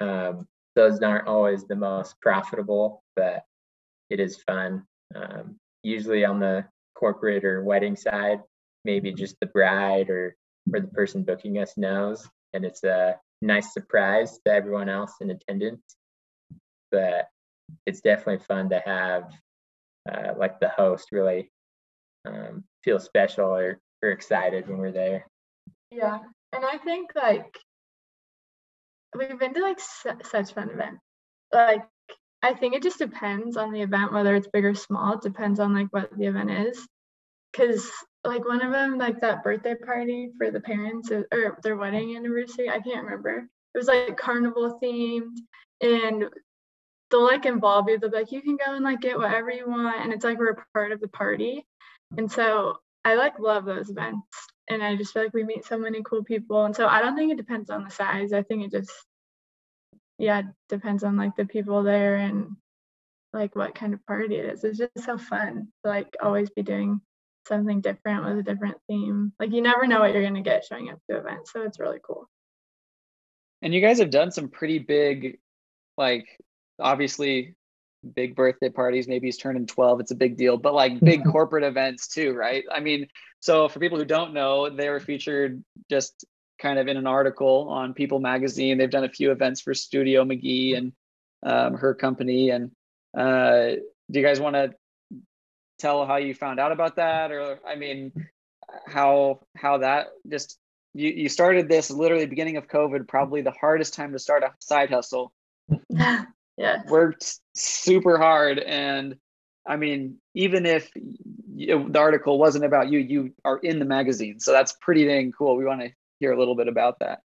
Um, 0.00 0.46
those 0.76 1.00
aren't 1.00 1.28
always 1.28 1.64
the 1.64 1.76
most 1.76 2.20
profitable, 2.20 3.02
but 3.16 3.42
it 4.10 4.20
is 4.20 4.42
fun. 4.46 4.84
Um, 5.14 5.56
usually 5.82 6.24
on 6.24 6.40
the 6.40 6.64
corporate 6.94 7.44
or 7.44 7.64
wedding 7.64 7.96
side, 7.96 8.40
maybe 8.84 9.12
just 9.12 9.36
the 9.40 9.46
bride 9.46 10.10
or 10.10 10.36
or 10.72 10.80
the 10.80 10.88
person 10.88 11.22
booking 11.24 11.58
us 11.58 11.76
knows, 11.76 12.28
and 12.52 12.64
it's 12.64 12.84
a 12.84 13.16
nice 13.40 13.72
surprise 13.72 14.38
to 14.44 14.52
everyone 14.52 14.88
else 14.88 15.14
in 15.20 15.30
attendance. 15.30 15.96
But 16.90 17.28
it's 17.86 18.00
definitely 18.00 18.44
fun 18.44 18.70
to 18.70 18.80
have 18.84 19.30
uh, 20.10 20.32
like 20.36 20.58
the 20.60 20.68
host 20.68 21.08
really 21.12 21.50
um, 22.26 22.64
feel 22.82 22.98
special 22.98 23.46
or, 23.46 23.80
or 24.02 24.10
excited 24.10 24.68
when 24.68 24.78
we're 24.78 24.92
there. 24.92 25.26
yeah 25.90 26.18
and 26.54 26.64
i 26.64 26.78
think 26.78 27.10
like 27.14 27.58
we've 29.16 29.38
been 29.38 29.54
to 29.54 29.60
like 29.62 29.80
su- 29.80 30.20
such 30.24 30.52
fun 30.52 30.70
events. 30.70 31.00
Like 31.52 31.82
i 32.42 32.54
think 32.54 32.74
it 32.74 32.82
just 32.82 32.98
depends 32.98 33.56
on 33.56 33.72
the 33.72 33.82
event 33.82 34.12
whether 34.12 34.34
it's 34.34 34.48
big 34.52 34.64
or 34.64 34.74
small 34.74 35.14
it 35.14 35.22
depends 35.22 35.60
on 35.60 35.74
like 35.74 35.88
what 35.90 36.16
the 36.16 36.26
event 36.26 36.50
is. 36.50 36.86
Because 37.52 37.90
like 38.24 38.46
one 38.46 38.62
of 38.62 38.72
them 38.72 38.98
like 38.98 39.20
that 39.20 39.42
birthday 39.42 39.74
party 39.74 40.30
for 40.36 40.50
the 40.50 40.60
parents 40.60 41.10
or, 41.10 41.26
or 41.32 41.58
their 41.62 41.76
wedding 41.76 42.16
anniversary 42.16 42.68
i 42.68 42.80
can't 42.80 43.04
remember. 43.04 43.48
It 43.74 43.78
was 43.78 43.86
like 43.88 44.16
carnival 44.16 44.78
themed 44.82 45.36
and 45.80 46.24
they'll 47.10 47.24
like 47.24 47.46
involve 47.46 47.88
you 47.88 47.98
they'll 47.98 48.10
be 48.10 48.18
like 48.18 48.32
you 48.32 48.42
can 48.42 48.56
go 48.56 48.74
and 48.74 48.84
like 48.84 49.00
get 49.00 49.18
whatever 49.18 49.50
you 49.50 49.68
want 49.68 50.02
and 50.02 50.12
it's 50.12 50.24
like 50.24 50.38
we're 50.38 50.50
a 50.50 50.64
part 50.74 50.92
of 50.92 51.00
the 51.00 51.08
party. 51.08 51.66
And 52.16 52.30
so 52.30 52.78
i 53.04 53.14
like 53.14 53.38
love 53.38 53.64
those 53.64 53.90
events 53.90 54.26
and 54.68 54.82
i 54.82 54.96
just 54.96 55.12
feel 55.12 55.22
like 55.22 55.34
we 55.34 55.44
meet 55.44 55.64
so 55.64 55.78
many 55.78 56.02
cool 56.02 56.24
people. 56.24 56.64
And 56.64 56.74
so 56.74 56.86
i 56.86 57.00
don't 57.00 57.16
think 57.16 57.32
it 57.32 57.38
depends 57.38 57.70
on 57.70 57.84
the 57.84 57.90
size. 57.90 58.32
I 58.32 58.42
think 58.42 58.64
it 58.64 58.70
just 58.70 58.92
yeah 60.18 60.42
depends 60.68 61.04
on 61.04 61.16
like 61.16 61.36
the 61.36 61.44
people 61.44 61.82
there 61.82 62.16
and 62.16 62.56
like 63.32 63.54
what 63.54 63.74
kind 63.74 63.94
of 63.94 64.04
party 64.06 64.36
it 64.36 64.46
is. 64.46 64.64
It's 64.64 64.78
just 64.78 65.04
so 65.04 65.18
fun 65.18 65.68
to 65.84 65.90
like 65.90 66.16
always 66.22 66.50
be 66.50 66.62
doing 66.62 67.00
something 67.46 67.80
different 67.80 68.24
with 68.24 68.38
a 68.38 68.42
different 68.42 68.76
theme. 68.88 69.32
Like 69.38 69.52
you 69.52 69.62
never 69.62 69.86
know 69.86 70.00
what 70.00 70.12
you're 70.12 70.22
going 70.22 70.34
to 70.34 70.40
get 70.40 70.64
showing 70.64 70.90
up 70.90 70.98
to 71.08 71.16
events 71.16 71.52
so 71.52 71.62
it's 71.62 71.80
really 71.80 71.98
cool. 72.02 72.28
And 73.62 73.74
you 73.74 73.80
guys 73.80 73.98
have 73.98 74.10
done 74.10 74.30
some 74.30 74.48
pretty 74.48 74.78
big 74.78 75.38
like 75.96 76.26
obviously 76.78 77.54
big 78.14 78.36
birthday 78.36 78.68
parties 78.68 79.08
maybe 79.08 79.26
he's 79.26 79.36
turning 79.36 79.66
12 79.66 80.00
it's 80.00 80.10
a 80.12 80.14
big 80.14 80.36
deal 80.36 80.56
but 80.56 80.72
like 80.72 81.00
big 81.00 81.24
corporate 81.24 81.64
events 81.64 82.08
too 82.08 82.32
right? 82.32 82.64
I 82.70 82.80
mean 82.80 83.08
so 83.40 83.68
for 83.68 83.80
people 83.80 83.98
who 83.98 84.04
don't 84.04 84.32
know 84.32 84.70
they 84.70 84.88
were 84.88 85.00
featured 85.00 85.62
just 85.90 86.24
kind 86.60 86.78
of 86.78 86.88
in 86.88 86.96
an 86.96 87.06
article 87.06 87.68
on 87.68 87.94
people 87.94 88.18
magazine. 88.18 88.78
They've 88.78 88.90
done 88.90 89.04
a 89.04 89.08
few 89.08 89.30
events 89.30 89.60
for 89.60 89.74
studio 89.74 90.24
mcgee 90.24 90.76
and 90.76 90.92
um, 91.42 91.74
her 91.74 91.94
company 91.94 92.50
and 92.50 92.70
uh, 93.16 93.76
do 94.10 94.20
you 94.20 94.22
guys 94.22 94.40
want 94.40 94.54
to 94.54 94.74
tell 95.78 96.06
how 96.06 96.16
you 96.16 96.34
found 96.34 96.58
out 96.58 96.72
about 96.72 96.96
that 96.96 97.30
or 97.30 97.60
i 97.66 97.76
mean 97.76 98.12
how 98.86 99.40
how 99.56 99.78
that 99.78 100.08
just 100.28 100.58
you, 100.92 101.10
you 101.10 101.28
started 101.28 101.68
this 101.68 101.90
literally 101.90 102.26
beginning 102.26 102.56
of 102.56 102.66
covid 102.66 103.06
probably 103.06 103.42
the 103.42 103.52
hardest 103.52 103.94
time 103.94 104.12
to 104.12 104.18
start 104.18 104.42
a 104.42 104.52
side 104.58 104.90
hustle 104.90 105.32
Yeah. 106.58 106.82
worked 106.88 107.38
super 107.54 108.18
hard 108.18 108.58
and 108.58 109.16
i 109.66 109.76
mean 109.76 110.16
even 110.34 110.66
if 110.66 110.90
you, 111.54 111.88
the 111.88 111.98
article 111.98 112.38
wasn't 112.38 112.64
about 112.64 112.90
you 112.90 112.98
you 112.98 113.32
are 113.44 113.58
in 113.58 113.78
the 113.78 113.84
magazine 113.84 114.40
so 114.40 114.52
that's 114.52 114.72
pretty 114.80 115.06
dang 115.06 115.32
cool 115.32 115.56
we 115.56 115.64
want 115.64 115.80
to 115.80 115.90
hear 116.20 116.32
a 116.32 116.38
little 116.38 116.56
bit 116.56 116.68
about 116.68 116.98
that 116.98 117.20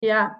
Yeah. 0.00 0.30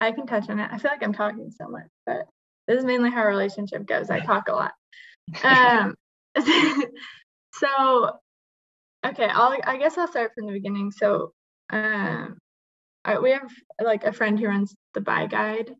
I 0.00 0.12
can 0.12 0.26
touch 0.26 0.48
on 0.50 0.60
it. 0.60 0.68
I 0.70 0.78
feel 0.78 0.90
like 0.90 1.02
I'm 1.02 1.12
talking 1.14 1.50
so 1.50 1.68
much, 1.68 1.88
but 2.04 2.26
this 2.66 2.78
is 2.78 2.84
mainly 2.84 3.10
how 3.10 3.20
our 3.22 3.28
relationship 3.28 3.86
goes. 3.86 4.10
I 4.10 4.20
talk 4.20 4.48
a 4.48 4.52
lot. 4.52 4.72
Um, 5.42 5.94
so, 7.54 8.12
okay, 9.06 9.26
I'll, 9.26 9.56
I 9.64 9.76
guess 9.78 9.96
I'll 9.96 10.08
start 10.08 10.32
from 10.34 10.46
the 10.46 10.52
beginning. 10.52 10.90
So, 10.90 11.32
um, 11.70 12.38
I, 13.04 13.18
we 13.18 13.30
have 13.30 13.50
like 13.82 14.04
a 14.04 14.12
friend 14.12 14.38
who 14.38 14.46
runs 14.46 14.74
the 14.94 15.00
Buy 15.00 15.26
Guide, 15.26 15.74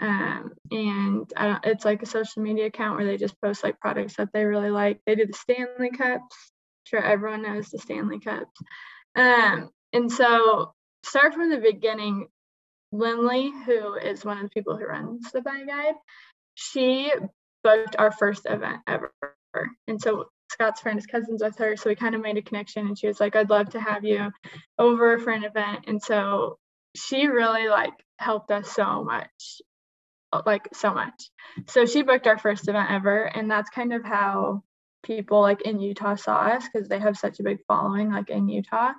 um, 0.00 0.52
and 0.70 1.32
I 1.36 1.58
it's 1.64 1.84
like 1.84 2.02
a 2.02 2.06
social 2.06 2.42
media 2.42 2.66
account 2.66 2.96
where 2.96 3.06
they 3.06 3.16
just 3.16 3.40
post 3.40 3.64
like 3.64 3.80
products 3.80 4.16
that 4.16 4.30
they 4.32 4.44
really 4.44 4.70
like. 4.70 5.00
They 5.06 5.14
do 5.14 5.26
the 5.26 5.32
Stanley 5.32 5.90
Cups. 5.90 6.52
sure, 6.84 7.02
everyone 7.02 7.42
knows 7.42 7.68
the 7.68 7.78
Stanley 7.78 8.20
Cups. 8.20 8.60
Um, 9.16 9.70
and 9.92 10.10
so, 10.10 10.72
start 11.04 11.34
from 11.34 11.50
the 11.50 11.58
beginning. 11.58 12.28
Lindley, 12.90 13.52
who 13.66 13.96
is 13.96 14.24
one 14.24 14.38
of 14.38 14.44
the 14.44 14.48
people 14.48 14.76
who 14.76 14.86
runs 14.86 15.30
the 15.30 15.42
Buy 15.42 15.62
Guide, 15.66 15.94
she 16.54 17.12
booked 17.62 17.96
our 17.98 18.10
first 18.10 18.46
event 18.48 18.80
ever. 18.86 19.12
And 19.86 20.00
so 20.00 20.26
Scott's 20.50 20.80
friend 20.80 20.98
is 20.98 21.06
cousins 21.06 21.42
with 21.42 21.56
her. 21.58 21.76
So 21.76 21.90
we 21.90 21.96
kind 21.96 22.14
of 22.14 22.22
made 22.22 22.36
a 22.36 22.42
connection 22.42 22.86
and 22.86 22.98
she 22.98 23.06
was 23.06 23.20
like, 23.20 23.36
I'd 23.36 23.50
love 23.50 23.70
to 23.70 23.80
have 23.80 24.04
you 24.04 24.30
over 24.78 25.18
for 25.18 25.30
an 25.30 25.44
event. 25.44 25.84
And 25.86 26.02
so 26.02 26.58
she 26.96 27.26
really 27.26 27.68
like 27.68 27.92
helped 28.18 28.50
us 28.50 28.70
so 28.70 29.04
much. 29.04 29.60
Like 30.44 30.68
so 30.74 30.92
much. 30.92 31.30
So 31.66 31.86
she 31.86 32.02
booked 32.02 32.26
our 32.26 32.38
first 32.38 32.68
event 32.68 32.90
ever. 32.90 33.24
And 33.24 33.50
that's 33.50 33.70
kind 33.70 33.92
of 33.92 34.04
how 34.04 34.62
people 35.02 35.40
like 35.40 35.62
in 35.62 35.80
Utah 35.80 36.16
saw 36.16 36.38
us 36.40 36.64
because 36.70 36.88
they 36.88 36.98
have 36.98 37.16
such 37.16 37.40
a 37.40 37.42
big 37.42 37.58
following 37.66 38.12
like 38.12 38.30
in 38.30 38.48
Utah. 38.48 38.92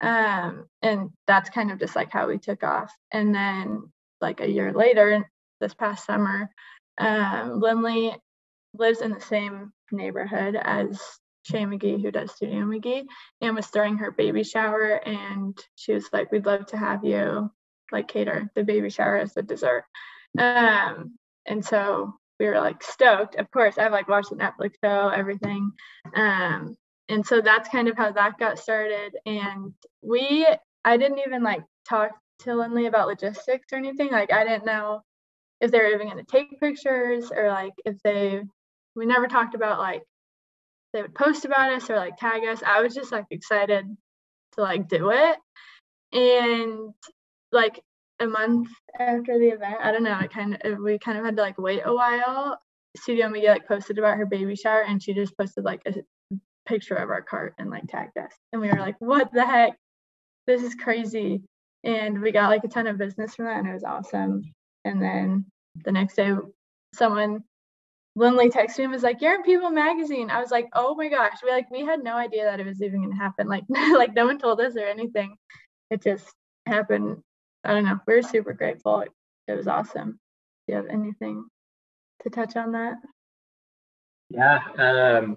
Um, 0.00 0.66
and 0.80 1.10
that's 1.26 1.50
kind 1.50 1.70
of 1.70 1.78
just 1.78 1.94
like 1.94 2.10
how 2.10 2.28
we 2.28 2.38
took 2.38 2.62
off. 2.62 2.92
And 3.12 3.34
then 3.34 3.92
like 4.20 4.40
a 4.40 4.50
year 4.50 4.72
later, 4.72 5.30
this 5.60 5.74
past 5.74 6.06
summer, 6.06 6.50
um, 6.98 7.60
Lindley 7.60 8.14
lives 8.74 9.00
in 9.00 9.12
the 9.12 9.20
same 9.20 9.72
neighborhood 9.92 10.56
as 10.56 11.00
Shay 11.42 11.64
McGee, 11.64 12.00
who 12.00 12.10
does 12.10 12.32
Studio 12.32 12.60
McGee, 12.60 13.04
and 13.40 13.56
was 13.56 13.66
throwing 13.66 13.98
her 13.98 14.10
baby 14.10 14.44
shower. 14.44 14.92
And 14.92 15.58
she 15.74 15.92
was 15.92 16.08
like, 16.12 16.30
We'd 16.32 16.46
love 16.46 16.66
to 16.66 16.76
have 16.76 17.04
you 17.04 17.50
like 17.92 18.08
cater 18.08 18.50
the 18.54 18.62
baby 18.62 18.90
shower 18.90 19.18
as 19.18 19.34
the 19.34 19.42
dessert. 19.42 19.84
Um, 20.38 21.16
and 21.46 21.64
so 21.64 22.14
we 22.38 22.46
were 22.46 22.60
like 22.60 22.82
stoked. 22.82 23.36
Of 23.36 23.50
course, 23.50 23.78
I've 23.78 23.92
like 23.92 24.08
watched 24.08 24.30
the 24.30 24.36
Netflix 24.36 24.74
show, 24.84 25.08
everything. 25.08 25.72
Um, 26.14 26.76
and 27.08 27.26
so 27.26 27.40
that's 27.40 27.68
kind 27.68 27.88
of 27.88 27.96
how 27.96 28.12
that 28.12 28.38
got 28.38 28.58
started. 28.58 29.16
And 29.26 29.72
we, 30.02 30.46
I 30.84 30.96
didn't 30.96 31.18
even 31.26 31.42
like 31.42 31.62
talk 31.88 32.10
to 32.40 32.54
Lindley 32.54 32.86
about 32.86 33.08
logistics 33.08 33.66
or 33.72 33.76
anything. 33.78 34.10
Like, 34.10 34.32
I 34.32 34.44
didn't 34.44 34.64
know 34.64 35.02
if 35.60 35.70
they 35.70 35.78
were 35.78 35.88
even 35.88 36.08
going 36.08 36.24
to 36.24 36.30
take 36.30 36.58
pictures 36.60 37.30
or 37.30 37.48
like 37.48 37.74
if 37.84 37.96
they 38.02 38.42
we 38.96 39.06
never 39.06 39.26
talked 39.26 39.54
about 39.54 39.78
like 39.78 40.02
they 40.92 41.02
would 41.02 41.14
post 41.14 41.44
about 41.44 41.72
us 41.72 41.88
or 41.90 41.96
like 41.96 42.16
tag 42.16 42.42
us 42.44 42.62
i 42.66 42.80
was 42.80 42.94
just 42.94 43.12
like 43.12 43.26
excited 43.30 43.84
to 44.52 44.62
like 44.62 44.88
do 44.88 45.10
it 45.10 45.36
and 46.12 46.92
like 47.52 47.80
a 48.20 48.26
month 48.26 48.68
after 48.98 49.38
the 49.38 49.48
event 49.48 49.76
i 49.82 49.90
don't 49.90 50.02
know 50.02 50.16
i 50.18 50.26
kind 50.26 50.58
of 50.62 50.78
we 50.78 50.98
kind 50.98 51.18
of 51.18 51.24
had 51.24 51.36
to 51.36 51.42
like 51.42 51.58
wait 51.58 51.82
a 51.84 51.94
while 51.94 52.58
studio 52.96 53.28
McGee 53.28 53.48
like 53.48 53.68
posted 53.68 53.98
about 53.98 54.16
her 54.16 54.26
baby 54.26 54.56
shower 54.56 54.82
and 54.82 55.02
she 55.02 55.14
just 55.14 55.36
posted 55.38 55.64
like 55.64 55.80
a 55.86 55.94
picture 56.66 56.96
of 56.96 57.08
our 57.08 57.22
cart 57.22 57.54
and 57.58 57.70
like 57.70 57.86
tagged 57.88 58.18
us 58.18 58.32
and 58.52 58.60
we 58.60 58.68
were 58.68 58.78
like 58.78 58.96
what 58.98 59.32
the 59.32 59.44
heck 59.44 59.76
this 60.46 60.62
is 60.62 60.74
crazy 60.74 61.42
and 61.84 62.20
we 62.20 62.32
got 62.32 62.50
like 62.50 62.64
a 62.64 62.68
ton 62.68 62.86
of 62.86 62.98
business 62.98 63.34
from 63.34 63.46
that 63.46 63.58
and 63.58 63.68
it 63.68 63.72
was 63.72 63.84
awesome 63.84 64.42
and 64.84 65.02
then 65.02 65.44
the 65.84 65.92
next 65.92 66.14
day, 66.14 66.32
someone 66.94 67.44
Lindley 68.16 68.50
texted 68.50 68.78
me 68.78 68.84
and 68.84 68.92
was 68.92 69.02
like, 69.02 69.20
"You're 69.20 69.34
in 69.36 69.42
People 69.42 69.70
Magazine." 69.70 70.30
I 70.30 70.40
was 70.40 70.50
like, 70.50 70.68
"Oh 70.74 70.94
my 70.94 71.08
gosh!" 71.08 71.38
We 71.44 71.50
like 71.50 71.70
we 71.70 71.84
had 71.84 72.02
no 72.02 72.16
idea 72.16 72.44
that 72.44 72.60
it 72.60 72.66
was 72.66 72.82
even 72.82 73.02
gonna 73.02 73.16
happen. 73.16 73.46
Like 73.48 73.64
like 73.94 74.14
no 74.14 74.26
one 74.26 74.38
told 74.38 74.60
us 74.60 74.76
or 74.76 74.84
anything. 74.84 75.36
It 75.90 76.02
just 76.02 76.28
happened. 76.66 77.22
I 77.64 77.74
don't 77.74 77.84
know. 77.84 77.98
We 78.06 78.14
are 78.14 78.22
super 78.22 78.52
grateful. 78.52 79.00
It, 79.00 79.10
it 79.48 79.56
was 79.56 79.68
awesome. 79.68 80.18
Do 80.66 80.72
you 80.72 80.76
have 80.76 80.86
anything 80.86 81.44
to 82.22 82.30
touch 82.30 82.56
on 82.56 82.72
that? 82.72 82.94
Yeah, 84.30 84.60
um, 84.78 85.36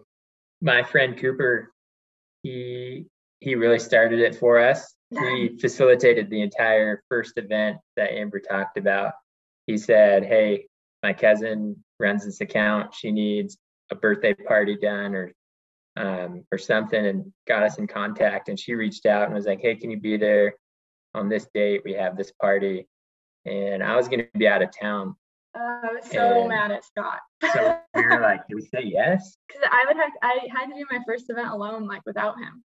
my 0.62 0.84
friend 0.84 1.18
Cooper, 1.18 1.72
he 2.44 3.08
he 3.40 3.56
really 3.56 3.80
started 3.80 4.20
it 4.20 4.36
for 4.36 4.60
us. 4.60 4.94
He 5.10 5.58
facilitated 5.60 6.30
the 6.30 6.42
entire 6.42 7.04
first 7.08 7.34
event 7.38 7.78
that 7.98 8.14
Amber 8.14 8.40
talked 8.40 8.78
about 8.78 9.14
he 9.68 9.78
said, 9.78 10.26
Hey, 10.26 10.68
my 11.02 11.14
cousin 11.14 11.84
runs 12.00 12.26
this 12.26 12.42
account. 12.42 12.94
She 12.94 13.12
needs 13.12 13.58
a 13.92 13.96
birthday 13.96 14.34
party 14.34 14.78
done 14.78 15.16
or 15.16 15.32
um, 15.96 16.44
or 16.52 16.58
something 16.58 17.06
and 17.06 17.32
got 17.48 17.64
us 17.64 17.78
in 17.78 17.86
contact. 17.86 18.50
And 18.50 18.60
she 18.60 18.74
reached 18.74 19.06
out 19.06 19.26
and 19.26 19.34
was 19.34 19.46
like, 19.46 19.62
Hey, 19.62 19.76
can 19.76 19.92
you 19.92 20.00
be 20.00 20.18
there 20.18 20.56
on 21.14 21.30
this 21.30 21.48
date? 21.54 21.82
We 21.84 21.94
have 21.94 22.18
this 22.18 22.32
party. 22.32 22.88
And 23.46 23.84
I 23.84 23.96
was 23.96 24.08
going 24.08 24.22
to 24.22 24.38
be 24.38 24.48
out 24.48 24.62
of 24.62 24.70
town. 24.78 25.16
Uh, 25.56 25.60
I 25.60 25.94
was 25.94 26.10
so 26.10 26.42
and 26.42 26.50
mad 26.50 26.72
at 26.72 26.84
Scott. 26.84 27.20
so 27.54 27.80
we 27.94 28.02
were 28.02 28.22
like, 28.22 28.42
"Did 28.50 28.56
we 28.56 28.62
say 28.64 28.84
yes?" 28.84 29.38
Because 29.48 29.70
I 29.70 29.84
would 29.88 29.98
have, 29.98 30.12
I 30.24 30.48
had 30.52 30.68
to 30.68 30.76
do 30.76 30.86
my 30.90 31.00
first 31.06 31.30
event 31.30 31.50
alone, 31.50 31.88
like 31.88 32.02
without 32.06 32.40
him. 32.40 32.64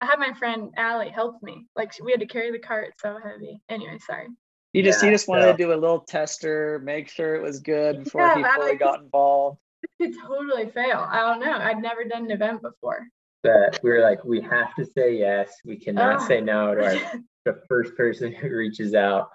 I 0.00 0.06
had 0.06 0.18
my 0.18 0.32
friend 0.34 0.72
Allie 0.76 1.10
help 1.10 1.42
me. 1.42 1.66
Like 1.76 1.92
we 2.02 2.12
had 2.12 2.20
to 2.20 2.26
carry 2.26 2.52
the 2.52 2.58
cart 2.58 2.94
so 3.00 3.18
heavy. 3.22 3.60
Anyway, 3.68 3.98
sorry. 4.06 4.28
You 4.72 4.82
just 4.82 5.02
yeah, 5.02 5.08
you 5.08 5.14
just 5.14 5.28
wanted 5.28 5.42
so. 5.42 5.52
to 5.52 5.58
do 5.58 5.72
a 5.72 5.74
little 5.74 6.00
tester, 6.00 6.80
make 6.84 7.08
sure 7.08 7.34
it 7.34 7.42
was 7.42 7.58
good 7.60 8.04
before 8.04 8.22
yeah, 8.22 8.36
he 8.36 8.44
fully 8.44 8.76
got 8.76 9.00
involved. 9.02 9.58
It 9.98 10.12
Could 10.12 10.22
totally 10.22 10.68
fail. 10.68 11.06
I 11.08 11.20
don't 11.20 11.40
know. 11.40 11.52
I'd 11.52 11.80
never 11.80 12.04
done 12.04 12.26
an 12.26 12.30
event 12.30 12.60
before. 12.60 13.06
But 13.42 13.80
we 13.82 13.90
were 13.90 14.02
like, 14.02 14.22
we 14.24 14.42
have 14.42 14.74
to 14.74 14.84
say 14.84 15.16
yes. 15.16 15.50
We 15.64 15.78
cannot 15.78 16.20
oh. 16.20 16.28
say 16.28 16.42
no 16.42 16.74
to 16.74 16.84
our, 16.84 16.92
the 17.44 17.60
first 17.68 17.96
person 17.96 18.32
who 18.40 18.48
reaches 18.48 18.94
out. 18.94 19.30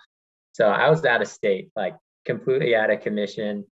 So 0.53 0.67
I 0.67 0.89
was 0.89 1.03
out 1.05 1.21
of 1.21 1.27
state, 1.27 1.71
like 1.75 1.95
completely 2.25 2.75
out 2.75 2.91
of 2.91 3.01
commission. 3.01 3.65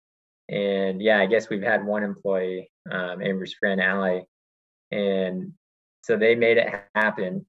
And 0.50 1.02
yeah, 1.02 1.20
I 1.20 1.26
guess 1.26 1.50
we've 1.50 1.64
had 1.64 1.86
one 1.86 2.04
employee, 2.04 2.70
um, 2.92 3.22
Amber's 3.22 3.54
friend 3.54 3.82
Allie, 3.82 4.26
and 4.92 5.54
so 6.04 6.18
they 6.18 6.36
made 6.36 6.58
it 6.58 6.84
happen. 6.94 7.46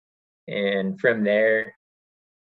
And 0.46 1.00
from 1.00 1.24
there, 1.24 1.74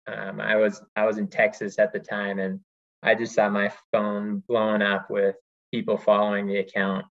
um, 0.08 0.40
I 0.40 0.56
was 0.56 0.82
I 0.96 1.06
was 1.06 1.18
in 1.18 1.28
Texas 1.28 1.78
at 1.78 1.92
the 1.92 2.00
time, 2.00 2.40
and 2.40 2.60
I 3.02 3.14
just 3.14 3.34
saw 3.34 3.48
my 3.48 3.72
phone 3.92 4.42
blowing 4.48 4.82
up 4.82 5.08
with 5.08 5.36
people 5.72 5.96
following 5.96 6.46
the 6.46 6.58
account. 6.58 7.06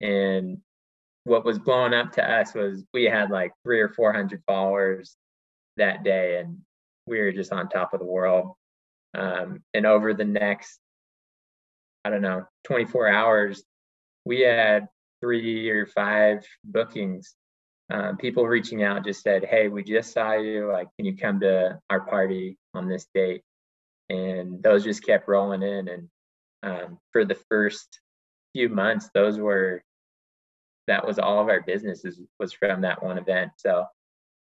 And 0.00 0.58
what 1.24 1.44
was 1.44 1.58
blowing 1.58 1.92
up 1.92 2.12
to 2.12 2.28
us 2.28 2.54
was 2.54 2.82
we 2.94 3.04
had 3.04 3.30
like 3.30 3.52
three 3.62 3.80
or 3.80 3.90
four 3.90 4.12
hundred 4.12 4.42
followers 4.46 5.16
that 5.80 6.04
day, 6.04 6.38
and 6.38 6.58
we 7.06 7.18
were 7.18 7.32
just 7.32 7.52
on 7.52 7.68
top 7.68 7.92
of 7.92 8.00
the 8.00 8.06
world. 8.06 8.54
Um, 9.14 9.62
and 9.74 9.84
over 9.84 10.14
the 10.14 10.24
next, 10.24 10.78
I 12.04 12.10
don't 12.10 12.22
know, 12.22 12.46
24 12.64 13.08
hours, 13.08 13.62
we 14.24 14.40
had 14.40 14.88
three 15.20 15.68
or 15.68 15.86
five 15.86 16.46
bookings 16.64 17.34
um, 17.90 18.16
people 18.16 18.46
reaching 18.46 18.84
out 18.84 19.04
just 19.04 19.22
said, 19.22 19.44
"Hey, 19.44 19.68
we 19.68 19.82
just 19.82 20.12
saw 20.12 20.34
you. 20.34 20.70
Like, 20.70 20.88
can 20.96 21.06
you 21.06 21.16
come 21.16 21.40
to 21.40 21.80
our 21.90 22.00
party 22.00 22.56
on 22.72 22.88
this 22.88 23.06
date?" 23.12 23.42
And 24.08 24.62
those 24.62 24.84
just 24.84 25.04
kept 25.04 25.28
rolling 25.28 25.62
in. 25.62 25.88
And 25.88 26.08
um, 26.62 26.98
for 27.12 27.24
the 27.24 27.38
first 27.48 28.00
few 28.52 28.68
months, 28.68 29.10
those 29.12 29.38
were 29.38 29.82
that 30.86 31.06
was 31.06 31.18
all 31.18 31.40
of 31.40 31.48
our 31.48 31.60
businesses 31.60 32.20
was 32.38 32.52
from 32.52 32.82
that 32.82 33.02
one 33.02 33.18
event. 33.18 33.52
So, 33.56 33.86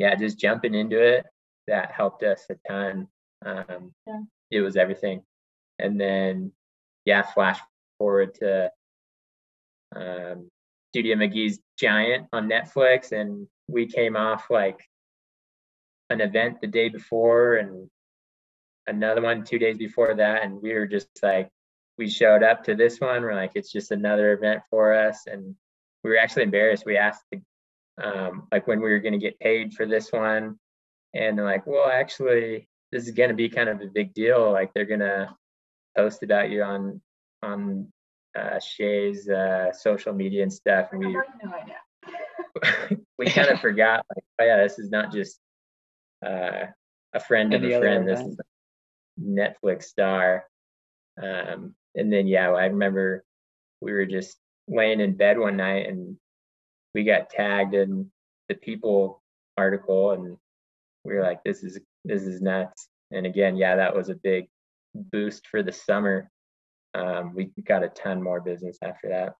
yeah, 0.01 0.15
just 0.15 0.39
jumping 0.39 0.73
into 0.73 0.99
it 0.99 1.27
that 1.67 1.91
helped 1.91 2.23
us 2.23 2.47
a 2.49 2.55
ton. 2.67 3.07
Um, 3.45 3.93
yeah. 4.07 4.21
It 4.49 4.61
was 4.61 4.75
everything. 4.75 5.21
And 5.77 6.01
then, 6.01 6.51
yeah, 7.05 7.21
flash 7.21 7.59
forward 7.99 8.33
to 8.35 8.71
um, 9.95 10.49
Studio 10.91 11.15
McGee's 11.17 11.59
Giant 11.77 12.27
on 12.33 12.49
Netflix, 12.49 13.11
and 13.11 13.47
we 13.67 13.85
came 13.85 14.15
off 14.15 14.45
like 14.49 14.79
an 16.09 16.19
event 16.19 16.61
the 16.61 16.67
day 16.67 16.89
before 16.89 17.57
and 17.57 17.87
another 18.87 19.21
one 19.21 19.43
two 19.43 19.59
days 19.59 19.77
before 19.77 20.15
that, 20.15 20.43
and 20.43 20.59
we 20.63 20.73
were 20.73 20.87
just 20.87 21.09
like, 21.21 21.47
we 21.99 22.09
showed 22.09 22.41
up 22.41 22.63
to 22.63 22.73
this 22.73 22.99
one. 22.99 23.21
We're 23.21 23.35
like, 23.35 23.51
it's 23.53 23.71
just 23.71 23.91
another 23.91 24.33
event 24.33 24.63
for 24.71 24.95
us, 24.95 25.27
and 25.27 25.55
we 26.03 26.09
were 26.09 26.17
actually 26.17 26.43
embarrassed. 26.43 26.87
We 26.87 26.97
asked, 26.97 27.23
um, 28.03 28.47
like, 28.51 28.67
when 28.67 28.81
we 28.81 28.89
were 28.89 28.99
going 28.99 29.13
to 29.13 29.19
get 29.19 29.39
paid 29.39 29.73
for 29.73 29.85
this 29.85 30.11
one, 30.11 30.57
and 31.13 31.37
they're 31.37 31.45
like, 31.45 31.67
well, 31.67 31.89
actually, 31.89 32.67
this 32.91 33.05
is 33.05 33.11
going 33.11 33.29
to 33.29 33.35
be 33.35 33.49
kind 33.49 33.69
of 33.69 33.81
a 33.81 33.87
big 33.87 34.13
deal. 34.13 34.51
Like, 34.51 34.73
they're 34.73 34.85
going 34.85 35.01
to 35.01 35.35
post 35.95 36.23
about 36.23 36.49
you 36.49 36.63
on 36.63 37.01
on 37.43 37.91
uh, 38.37 38.59
Shay's 38.59 39.27
uh, 39.29 39.71
social 39.73 40.13
media 40.13 40.43
and 40.43 40.53
stuff, 40.53 40.89
and 40.91 40.99
we 40.99 41.13
no 41.13 41.53
idea. 41.53 42.97
we 43.17 43.27
kind 43.27 43.49
of 43.49 43.59
forgot 43.59 44.05
like, 44.15 44.23
oh 44.39 44.45
yeah, 44.45 44.63
this 44.63 44.79
is 44.79 44.89
not 44.89 45.11
just 45.11 45.39
uh, 46.25 46.65
a 47.13 47.19
friend 47.19 47.53
of 47.53 47.63
a 47.63 47.67
other 47.67 47.79
friend. 47.79 48.07
This 48.07 48.19
event. 48.19 48.31
is 48.33 48.39
a 48.39 49.21
Netflix 49.21 49.83
star. 49.83 50.45
Um, 51.21 51.75
and 51.95 52.11
then 52.11 52.27
yeah, 52.27 52.49
I 52.49 52.65
remember 52.65 53.23
we 53.81 53.91
were 53.91 54.05
just 54.05 54.37
laying 54.67 55.01
in 55.01 55.15
bed 55.17 55.37
one 55.37 55.57
night 55.57 55.87
and 55.87 56.15
we 56.93 57.03
got 57.03 57.29
tagged 57.29 57.73
in 57.73 58.11
the 58.49 58.55
People 58.55 59.21
article, 59.57 60.11
and 60.11 60.37
we 61.03 61.13
were 61.13 61.21
like, 61.23 61.43
this 61.43 61.63
is 61.63 61.79
this 62.05 62.23
is 62.23 62.41
nuts. 62.41 62.87
And 63.11 63.25
again, 63.25 63.55
yeah, 63.55 63.75
that 63.77 63.95
was 63.95 64.09
a 64.09 64.15
big 64.15 64.47
boost 64.93 65.47
for 65.47 65.63
the 65.63 65.71
summer. 65.71 66.29
Um, 66.93 67.33
we 67.35 67.51
got 67.65 67.83
a 67.83 67.89
ton 67.89 68.21
more 68.21 68.41
business 68.41 68.77
after 68.81 69.09
that. 69.09 69.35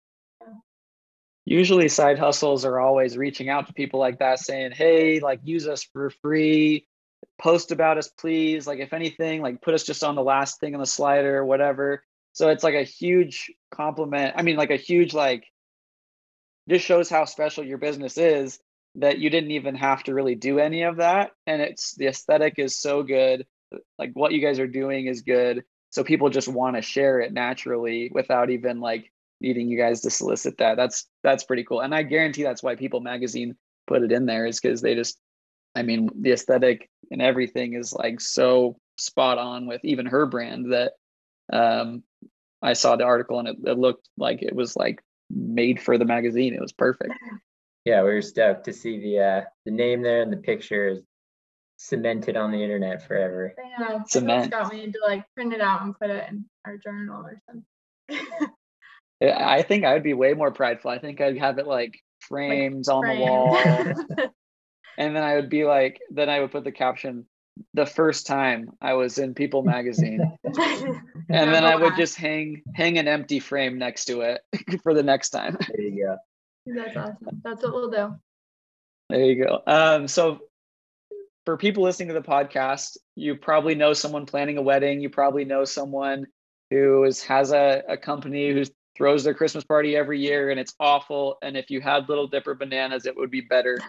usually 1.45 1.87
side 1.89 2.19
hustles 2.19 2.65
are 2.65 2.79
always 2.79 3.17
reaching 3.17 3.49
out 3.49 3.67
to 3.67 3.73
people 3.73 3.99
like 3.99 4.19
that 4.19 4.39
saying 4.39 4.71
hey 4.71 5.19
like 5.19 5.39
use 5.43 5.67
us 5.67 5.83
for 5.91 6.09
free 6.21 6.87
post 7.39 7.71
about 7.71 7.97
us 7.97 8.09
please 8.09 8.67
like 8.67 8.79
if 8.79 8.93
anything 8.93 9.41
like 9.41 9.61
put 9.61 9.73
us 9.73 9.83
just 9.83 10.03
on 10.03 10.15
the 10.15 10.23
last 10.23 10.59
thing 10.59 10.73
on 10.75 10.79
the 10.79 10.85
slider 10.85 11.43
whatever 11.43 12.03
so 12.33 12.49
it's 12.49 12.63
like 12.63 12.75
a 12.75 12.83
huge 12.83 13.51
compliment 13.71 14.33
i 14.37 14.41
mean 14.43 14.55
like 14.55 14.71
a 14.71 14.75
huge 14.75 15.13
like 15.13 15.43
just 16.69 16.85
shows 16.85 17.09
how 17.09 17.25
special 17.25 17.63
your 17.63 17.77
business 17.77 18.17
is 18.17 18.59
that 18.95 19.19
you 19.19 19.29
didn't 19.29 19.51
even 19.51 19.75
have 19.75 20.03
to 20.03 20.13
really 20.13 20.35
do 20.35 20.59
any 20.59 20.83
of 20.83 20.97
that 20.97 21.31
and 21.47 21.61
it's 21.61 21.95
the 21.95 22.07
aesthetic 22.07 22.55
is 22.57 22.77
so 22.77 23.03
good 23.03 23.45
like 23.97 24.11
what 24.13 24.33
you 24.33 24.41
guys 24.41 24.59
are 24.59 24.67
doing 24.67 25.07
is 25.07 25.21
good 25.21 25.63
so 25.89 26.03
people 26.03 26.29
just 26.29 26.47
want 26.47 26.75
to 26.75 26.81
share 26.81 27.19
it 27.19 27.31
naturally 27.31 28.11
without 28.13 28.49
even 28.49 28.79
like 28.79 29.11
needing 29.39 29.69
you 29.69 29.77
guys 29.77 30.01
to 30.01 30.09
solicit 30.09 30.57
that 30.57 30.75
that's 30.75 31.07
that's 31.23 31.45
pretty 31.45 31.63
cool 31.63 31.79
and 31.79 31.95
i 31.95 32.03
guarantee 32.03 32.43
that's 32.43 32.61
why 32.61 32.75
people 32.75 32.99
magazine 32.99 33.55
put 33.87 34.03
it 34.03 34.11
in 34.11 34.25
there 34.25 34.45
is 34.45 34.59
because 34.59 34.81
they 34.81 34.93
just 34.93 35.17
i 35.75 35.81
mean 35.81 36.09
the 36.19 36.31
aesthetic 36.31 36.89
and 37.11 37.21
everything 37.21 37.73
is 37.73 37.93
like 37.93 38.19
so 38.19 38.77
spot 38.97 39.37
on 39.37 39.67
with 39.67 39.83
even 39.83 40.05
her 40.05 40.25
brand 40.25 40.73
that 40.73 40.93
um 41.51 42.03
i 42.61 42.73
saw 42.73 42.95
the 42.97 43.05
article 43.05 43.39
and 43.39 43.47
it, 43.47 43.57
it 43.65 43.77
looked 43.77 44.07
like 44.17 44.41
it 44.41 44.53
was 44.53 44.75
like 44.75 45.01
made 45.33 45.81
for 45.81 45.97
the 45.97 46.05
magazine 46.05 46.53
it 46.53 46.61
was 46.61 46.71
perfect 46.71 47.13
Yeah, 47.83 48.03
we 48.03 48.13
were 48.13 48.21
stoked 48.21 48.65
to 48.65 48.73
see 48.73 48.99
the 48.99 49.19
uh, 49.19 49.41
the 49.65 49.71
name 49.71 50.03
there 50.03 50.21
and 50.21 50.31
the 50.31 50.37
picture 50.37 50.89
is 50.89 50.99
cemented 51.77 52.37
on 52.37 52.51
the 52.51 52.61
internet 52.61 53.07
forever. 53.07 53.55
I 53.57 53.81
know. 53.81 54.03
Cement. 54.07 54.51
Scott, 54.51 54.71
we 54.71 54.81
need 54.81 54.93
to 54.93 54.99
like 55.03 55.25
print 55.33 55.53
it 55.53 55.61
out 55.61 55.81
and 55.81 55.97
put 55.97 56.11
it 56.11 56.29
in 56.29 56.45
our 56.63 56.77
journal 56.77 57.25
or 57.25 57.41
something. 57.47 58.53
I 59.21 59.57
I 59.59 59.61
think 59.63 59.83
I 59.83 59.93
would 59.93 60.03
be 60.03 60.13
way 60.13 60.33
more 60.33 60.51
prideful. 60.51 60.91
I 60.91 60.99
think 60.99 61.21
I'd 61.21 61.39
have 61.39 61.57
it 61.57 61.67
like 61.67 61.99
framed 62.19 62.87
on 62.87 63.07
the 63.07 63.19
wall. 63.19 63.57
and 64.97 65.15
then 65.15 65.23
I 65.23 65.35
would 65.35 65.49
be 65.49 65.63
like, 65.63 65.99
then 66.11 66.29
I 66.29 66.39
would 66.39 66.51
put 66.51 66.63
the 66.63 66.71
caption, 66.71 67.25
the 67.73 67.85
first 67.85 68.27
time 68.27 68.71
I 68.81 68.93
was 68.93 69.17
in 69.17 69.33
People 69.33 69.63
magazine. 69.63 70.37
And 71.33 71.53
then 71.53 71.63
I 71.63 71.77
would 71.77 71.95
just 71.95 72.15
hang 72.15 72.61
hang 72.75 72.97
an 72.97 73.07
empty 73.07 73.39
frame 73.39 73.77
next 73.77 74.05
to 74.05 74.19
it 74.19 74.41
for 74.83 74.93
the 74.93 75.01
next 75.01 75.29
time. 75.29 75.57
There 75.69 75.81
you 75.81 76.05
go. 76.05 76.17
That's 76.65 76.97
awesome. 76.97 77.41
That's 77.41 77.63
what 77.63 77.73
we'll 77.73 77.89
do. 77.89 78.15
There 79.09 79.23
you 79.23 79.45
go. 79.45 79.61
Um, 79.65 80.09
so 80.09 80.41
for 81.45 81.55
people 81.55 81.83
listening 81.83 82.09
to 82.09 82.13
the 82.13 82.21
podcast, 82.21 82.97
you 83.15 83.35
probably 83.35 83.75
know 83.75 83.93
someone 83.93 84.25
planning 84.25 84.57
a 84.57 84.61
wedding. 84.61 84.99
You 84.99 85.09
probably 85.09 85.45
know 85.45 85.63
someone 85.63 86.27
who 86.69 87.05
is, 87.05 87.23
has 87.23 87.53
a, 87.53 87.81
a 87.87 87.97
company 87.97 88.51
who 88.51 88.63
throws 88.97 89.23
their 89.23 89.33
Christmas 89.33 89.63
party 89.63 89.95
every 89.95 90.19
year 90.19 90.49
and 90.51 90.59
it's 90.59 90.75
awful. 90.79 91.37
And 91.41 91.57
if 91.57 91.69
you 91.69 91.81
had 91.81 92.09
Little 92.09 92.27
Dipper 92.27 92.55
bananas, 92.55 93.05
it 93.05 93.15
would 93.15 93.31
be 93.31 93.41
better. 93.41 93.79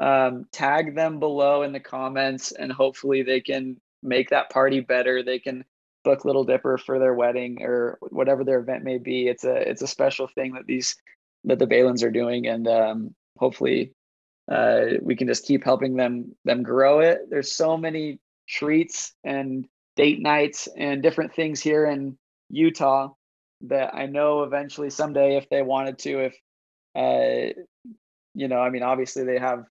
Um, 0.00 0.46
tag 0.50 0.94
them 0.94 1.20
below 1.20 1.62
in 1.62 1.72
the 1.72 1.80
comments 1.80 2.52
and 2.52 2.72
hopefully 2.72 3.22
they 3.22 3.40
can 3.40 3.76
make 4.02 4.30
that 4.30 4.50
party 4.50 4.80
better. 4.80 5.22
They 5.22 5.38
can 5.38 5.64
book 6.04 6.24
Little 6.24 6.44
Dipper 6.44 6.78
for 6.78 6.98
their 6.98 7.14
wedding 7.14 7.62
or 7.62 7.98
whatever 8.10 8.44
their 8.44 8.60
event 8.60 8.84
may 8.84 8.98
be. 8.98 9.26
It's 9.26 9.44
a 9.44 9.68
it's 9.68 9.82
a 9.82 9.86
special 9.88 10.28
thing 10.28 10.52
that 10.52 10.66
these 10.66 10.94
that 11.44 11.58
the 11.58 11.66
Balins 11.66 12.04
are 12.04 12.10
doing, 12.10 12.46
and 12.46 12.68
um, 12.68 13.14
hopefully 13.38 13.92
uh, 14.50 14.84
we 15.02 15.16
can 15.16 15.26
just 15.26 15.46
keep 15.46 15.64
helping 15.64 15.96
them 15.96 16.34
them 16.44 16.62
grow 16.62 17.00
it. 17.00 17.30
There's 17.30 17.52
so 17.52 17.76
many 17.76 18.20
treats 18.48 19.14
and 19.24 19.66
date 19.96 20.20
nights 20.20 20.68
and 20.76 21.02
different 21.02 21.34
things 21.34 21.60
here 21.60 21.86
in 21.86 22.18
Utah 22.50 23.10
that 23.62 23.94
I 23.94 24.06
know 24.06 24.42
eventually 24.42 24.90
someday 24.90 25.36
if 25.36 25.48
they 25.48 25.62
wanted 25.62 25.98
to, 26.00 26.26
if 26.26 26.36
uh, 26.94 27.60
you 28.34 28.48
know, 28.48 28.60
I 28.60 28.70
mean, 28.70 28.82
obviously 28.82 29.24
they 29.24 29.38
have 29.38 29.64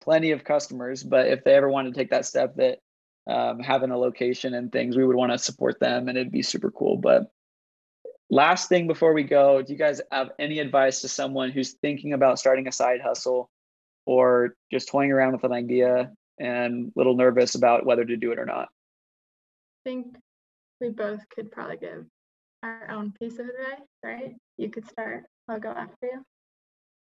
plenty 0.00 0.32
of 0.32 0.44
customers, 0.44 1.02
but 1.02 1.28
if 1.28 1.44
they 1.44 1.54
ever 1.54 1.68
wanted 1.68 1.94
to 1.94 2.00
take 2.00 2.10
that 2.10 2.26
step 2.26 2.56
that 2.56 2.78
um, 3.28 3.60
having 3.60 3.90
a 3.90 3.98
location 3.98 4.54
and 4.54 4.72
things, 4.72 4.96
we 4.96 5.04
would 5.04 5.16
want 5.16 5.32
to 5.32 5.38
support 5.38 5.78
them 5.80 6.08
and 6.08 6.16
it'd 6.16 6.32
be 6.32 6.42
super 6.42 6.70
cool. 6.70 6.96
But 6.96 7.30
last 8.30 8.68
thing 8.68 8.86
before 8.86 9.12
we 9.12 9.22
go, 9.22 9.62
do 9.62 9.72
you 9.72 9.78
guys 9.78 10.00
have 10.10 10.30
any 10.38 10.58
advice 10.58 11.00
to 11.02 11.08
someone 11.08 11.50
who's 11.50 11.74
thinking 11.74 12.12
about 12.12 12.38
starting 12.38 12.66
a 12.66 12.72
side 12.72 13.00
hustle 13.00 13.50
or 14.06 14.54
just 14.72 14.88
toying 14.88 15.12
around 15.12 15.32
with 15.32 15.44
an 15.44 15.52
idea 15.52 16.10
and 16.38 16.86
a 16.86 16.98
little 16.98 17.16
nervous 17.16 17.54
about 17.54 17.84
whether 17.84 18.04
to 18.04 18.16
do 18.16 18.32
it 18.32 18.38
or 18.38 18.46
not? 18.46 18.68
I 19.86 19.90
think 19.90 20.16
we 20.80 20.90
both 20.90 21.20
could 21.28 21.52
probably 21.52 21.76
give 21.76 22.06
our 22.62 22.90
own 22.90 23.12
piece 23.20 23.34
of 23.34 23.46
advice, 23.46 23.86
right? 24.02 24.34
You 24.56 24.70
could 24.70 24.88
start. 24.88 25.24
I'll 25.48 25.60
go 25.60 25.70
after 25.70 25.94
you. 26.02 26.22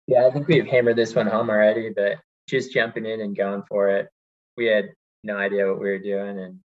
Yeah, 0.07 0.27
I 0.27 0.31
think 0.31 0.49
we've 0.49 0.67
hammered 0.67 0.97
this 0.97 1.15
one 1.15 1.27
home 1.27 1.49
already, 1.49 1.91
but 1.95 2.17
just 2.49 2.73
jumping 2.73 3.07
in 3.07 3.21
and 3.21 3.37
going 3.37 3.63
for 3.69 3.89
it. 3.89 4.09
We 4.57 4.67
had 4.67 4.91
no 5.25 5.37
idea 5.37 5.67
what 5.67 5.81
we 5.81 5.89
were 5.89 5.99
doing, 5.99 6.39
and 6.39 6.59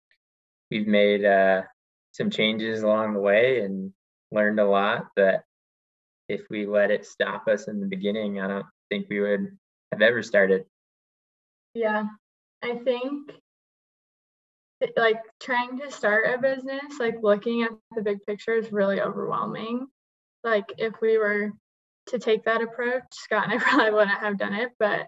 we've 0.72 0.88
made 0.88 1.24
uh, 1.24 1.64
some 2.12 2.30
changes 2.30 2.82
along 2.82 3.14
the 3.14 3.20
way 3.20 3.62
and 3.62 3.92
learned 4.32 4.60
a 4.60 4.66
lot. 4.66 5.08
But 5.16 5.44
if 6.30 6.42
we 6.50 6.66
let 6.66 6.92
it 6.92 7.06
stop 7.06 7.48
us 7.48 7.68
in 7.68 7.80
the 7.80 7.88
beginning, 7.88 8.42
I 8.42 8.48
don't 8.48 8.66
think 8.90 9.08
we 9.10 9.20
would 9.20 9.58
have 9.92 10.02
ever 10.02 10.24
started. 10.24 10.66
Yeah, 11.74 12.06
I 12.64 12.76
think 12.76 13.32
like 14.96 15.22
trying 15.40 15.80
to 15.80 15.92
start 15.92 16.26
a 16.28 16.38
business, 16.38 17.00
like 17.00 17.18
looking 17.22 17.64
at 17.64 17.72
the 17.96 18.02
big 18.02 18.20
picture 18.26 18.54
is 18.54 18.72
really 18.72 19.02
overwhelming. 19.02 19.88
Like 20.44 20.66
if 20.78 20.94
we 21.02 21.18
were 21.18 21.52
to 22.08 22.20
take 22.20 22.46
that 22.46 22.62
approach, 22.62 23.04
Scott 23.12 23.46
and 23.46 23.54
I 23.54 23.58
probably 23.64 23.92
wouldn't 23.92 24.20
have 24.20 24.38
done 24.38 24.54
it, 24.54 24.72
but 24.80 25.08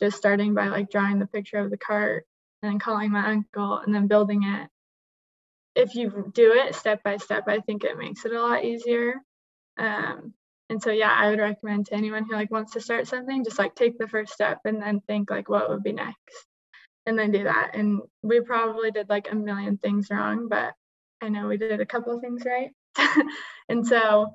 just 0.00 0.16
starting 0.16 0.54
by 0.54 0.68
like 0.68 0.90
drawing 0.90 1.18
the 1.18 1.26
picture 1.26 1.58
of 1.58 1.70
the 1.70 1.76
cart 1.76 2.26
and 2.62 2.72
then 2.72 2.78
calling 2.78 3.10
my 3.10 3.30
uncle 3.30 3.78
and 3.78 3.94
then 3.94 4.06
building 4.06 4.42
it. 4.42 4.68
If 5.76 5.94
you 5.94 6.30
do 6.34 6.52
it 6.54 6.74
step 6.74 7.02
by 7.04 7.18
step, 7.18 7.44
I 7.46 7.60
think 7.60 7.84
it 7.84 7.96
makes 7.96 8.24
it 8.24 8.32
a 8.32 8.42
lot 8.42 8.64
easier. 8.64 9.14
Um, 9.78 10.34
and 10.68 10.82
so 10.82 10.90
yeah, 10.90 11.14
I 11.16 11.30
would 11.30 11.38
recommend 11.38 11.86
to 11.86 11.94
anyone 11.94 12.24
who 12.24 12.34
like 12.34 12.50
wants 12.50 12.72
to 12.72 12.80
start 12.80 13.06
something, 13.06 13.44
just 13.44 13.58
like 13.58 13.74
take 13.74 13.98
the 13.98 14.08
first 14.08 14.32
step 14.32 14.60
and 14.64 14.82
then 14.82 15.00
think 15.00 15.30
like 15.30 15.48
what 15.48 15.68
would 15.68 15.82
be 15.82 15.92
next 15.92 16.46
and 17.06 17.18
then 17.18 17.32
do 17.32 17.44
that. 17.44 17.72
And 17.74 18.00
we 18.22 18.40
probably 18.40 18.90
did 18.90 19.08
like 19.08 19.30
a 19.30 19.34
million 19.34 19.78
things 19.78 20.08
wrong, 20.10 20.48
but 20.48 20.74
I 21.20 21.28
know 21.28 21.46
we 21.46 21.56
did 21.56 21.80
a 21.80 21.86
couple 21.86 22.18
things 22.20 22.44
right. 22.44 22.70
and 23.68 23.86
so 23.86 24.32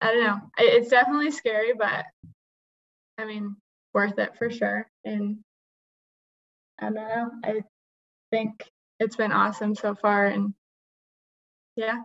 I 0.00 0.12
don't 0.12 0.24
know. 0.24 0.40
It's 0.58 0.90
definitely 0.90 1.30
scary, 1.30 1.72
but 1.78 2.04
I 3.18 3.24
mean, 3.24 3.56
worth 3.96 4.18
it 4.18 4.36
for 4.36 4.50
sure. 4.50 4.86
And 5.06 5.38
I 6.78 6.84
don't 6.84 6.94
know. 6.94 7.30
I 7.42 7.62
think 8.30 8.62
it's 9.00 9.16
been 9.16 9.32
awesome 9.32 9.74
so 9.74 9.94
far. 9.94 10.26
And 10.26 10.52
yeah, 11.76 12.02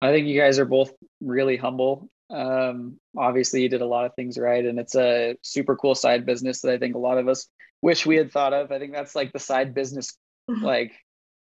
I 0.00 0.12
think 0.12 0.28
you 0.28 0.40
guys 0.40 0.60
are 0.60 0.64
both 0.64 0.92
really 1.20 1.56
humble. 1.56 2.08
Um, 2.30 3.00
obviously, 3.18 3.62
you 3.62 3.68
did 3.68 3.80
a 3.80 3.86
lot 3.86 4.06
of 4.06 4.14
things 4.14 4.38
right, 4.38 4.64
and 4.64 4.78
it's 4.78 4.94
a 4.94 5.34
super 5.42 5.74
cool 5.74 5.96
side 5.96 6.24
business 6.24 6.60
that 6.60 6.72
I 6.72 6.78
think 6.78 6.94
a 6.94 6.98
lot 6.98 7.18
of 7.18 7.26
us 7.26 7.48
wish 7.82 8.06
we 8.06 8.14
had 8.14 8.30
thought 8.30 8.52
of. 8.52 8.70
I 8.70 8.78
think 8.78 8.92
that's 8.92 9.16
like 9.16 9.32
the 9.32 9.40
side 9.40 9.74
business, 9.74 10.16
like 10.62 10.92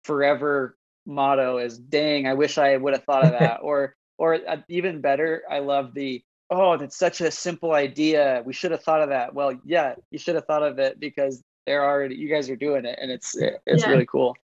forever 0.03 0.75
motto 1.05 1.57
is 1.57 1.77
dang 1.77 2.27
i 2.27 2.33
wish 2.33 2.57
i 2.57 2.77
would 2.77 2.93
have 2.93 3.03
thought 3.03 3.25
of 3.25 3.31
that 3.31 3.59
or 3.61 3.93
or 4.17 4.35
uh, 4.35 4.55
even 4.69 5.01
better 5.01 5.43
i 5.51 5.59
love 5.59 5.93
the 5.93 6.23
oh 6.53 6.77
that's 6.77 6.97
such 6.97 7.21
a 7.21 7.31
simple 7.31 7.73
idea. 7.73 8.41
We 8.45 8.53
should 8.53 8.71
have 8.71 8.83
thought 8.83 9.01
of 9.01 9.09
that. 9.09 9.33
Well 9.33 9.59
yeah 9.65 9.95
you 10.11 10.19
should 10.19 10.35
have 10.35 10.45
thought 10.45 10.63
of 10.63 10.79
it 10.79 10.99
because 10.99 11.43
they're 11.65 11.83
already 11.85 12.15
you 12.15 12.29
guys 12.29 12.49
are 12.49 12.55
doing 12.55 12.85
it 12.85 12.97
and 13.01 13.09
it's 13.11 13.35
it's 13.37 13.83
Yeah. 13.83 13.89
really 13.89 14.05
cool 14.05 14.35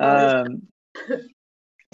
um 0.00 0.62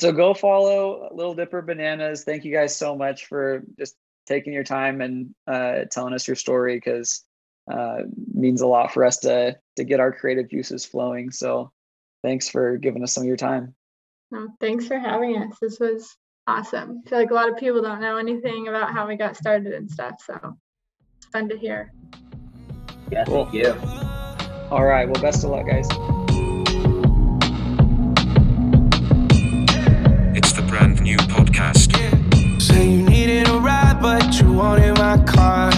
so 0.00 0.12
go 0.12 0.32
follow 0.32 1.10
little 1.12 1.34
dipper 1.34 1.60
bananas. 1.60 2.24
Thank 2.24 2.44
you 2.44 2.52
guys 2.54 2.74
so 2.74 2.96
much 2.96 3.26
for 3.26 3.62
just 3.78 3.96
taking 4.26 4.52
your 4.54 4.64
time 4.64 5.02
and 5.02 5.34
uh, 5.46 5.84
telling 5.90 6.14
us 6.14 6.26
your 6.26 6.36
story 6.36 6.76
because 6.76 7.22
uh, 7.70 7.98
means 8.32 8.62
a 8.62 8.66
lot 8.66 8.92
for 8.92 9.04
us 9.04 9.18
to 9.18 9.58
to 9.76 9.84
get 9.84 10.00
our 10.00 10.10
creative 10.12 10.48
juices 10.48 10.86
flowing. 10.86 11.30
So 11.30 11.70
thanks 12.22 12.48
for 12.48 12.78
giving 12.78 13.02
us 13.02 13.12
some 13.12 13.24
of 13.24 13.28
your 13.28 13.36
time. 13.36 13.74
No, 14.30 14.48
thanks 14.58 14.86
for 14.86 14.98
having 14.98 15.36
us. 15.36 15.58
This 15.60 15.78
was 15.78 16.16
awesome. 16.50 17.02
I 17.06 17.08
feel 17.08 17.18
like 17.18 17.30
a 17.30 17.34
lot 17.34 17.48
of 17.48 17.56
people 17.56 17.80
don't 17.80 18.00
know 18.00 18.16
anything 18.16 18.66
about 18.66 18.92
how 18.92 19.06
we 19.06 19.16
got 19.16 19.36
started 19.36 19.72
and 19.72 19.88
stuff. 19.88 20.16
So 20.24 20.56
it's 21.16 21.26
fun 21.26 21.48
to 21.48 21.56
hear. 21.56 21.92
Yeah, 23.10 23.24
cool. 23.24 23.44
thank 23.44 23.54
you. 23.54 23.74
All 24.70 24.84
right. 24.84 25.08
Well, 25.08 25.22
best 25.22 25.44
of 25.44 25.50
luck, 25.50 25.66
guys. 25.66 25.86
It's 30.36 30.52
the 30.52 30.62
brand 30.68 31.00
new 31.02 31.16
podcast. 31.16 31.90
Say 32.60 32.88
you 32.88 33.02
needed 33.02 33.48
a 33.48 33.58
ride, 33.58 33.98
but 34.02 34.40
you 34.40 34.52
wanted 34.52 34.98
my 34.98 35.22
car. 35.24 35.70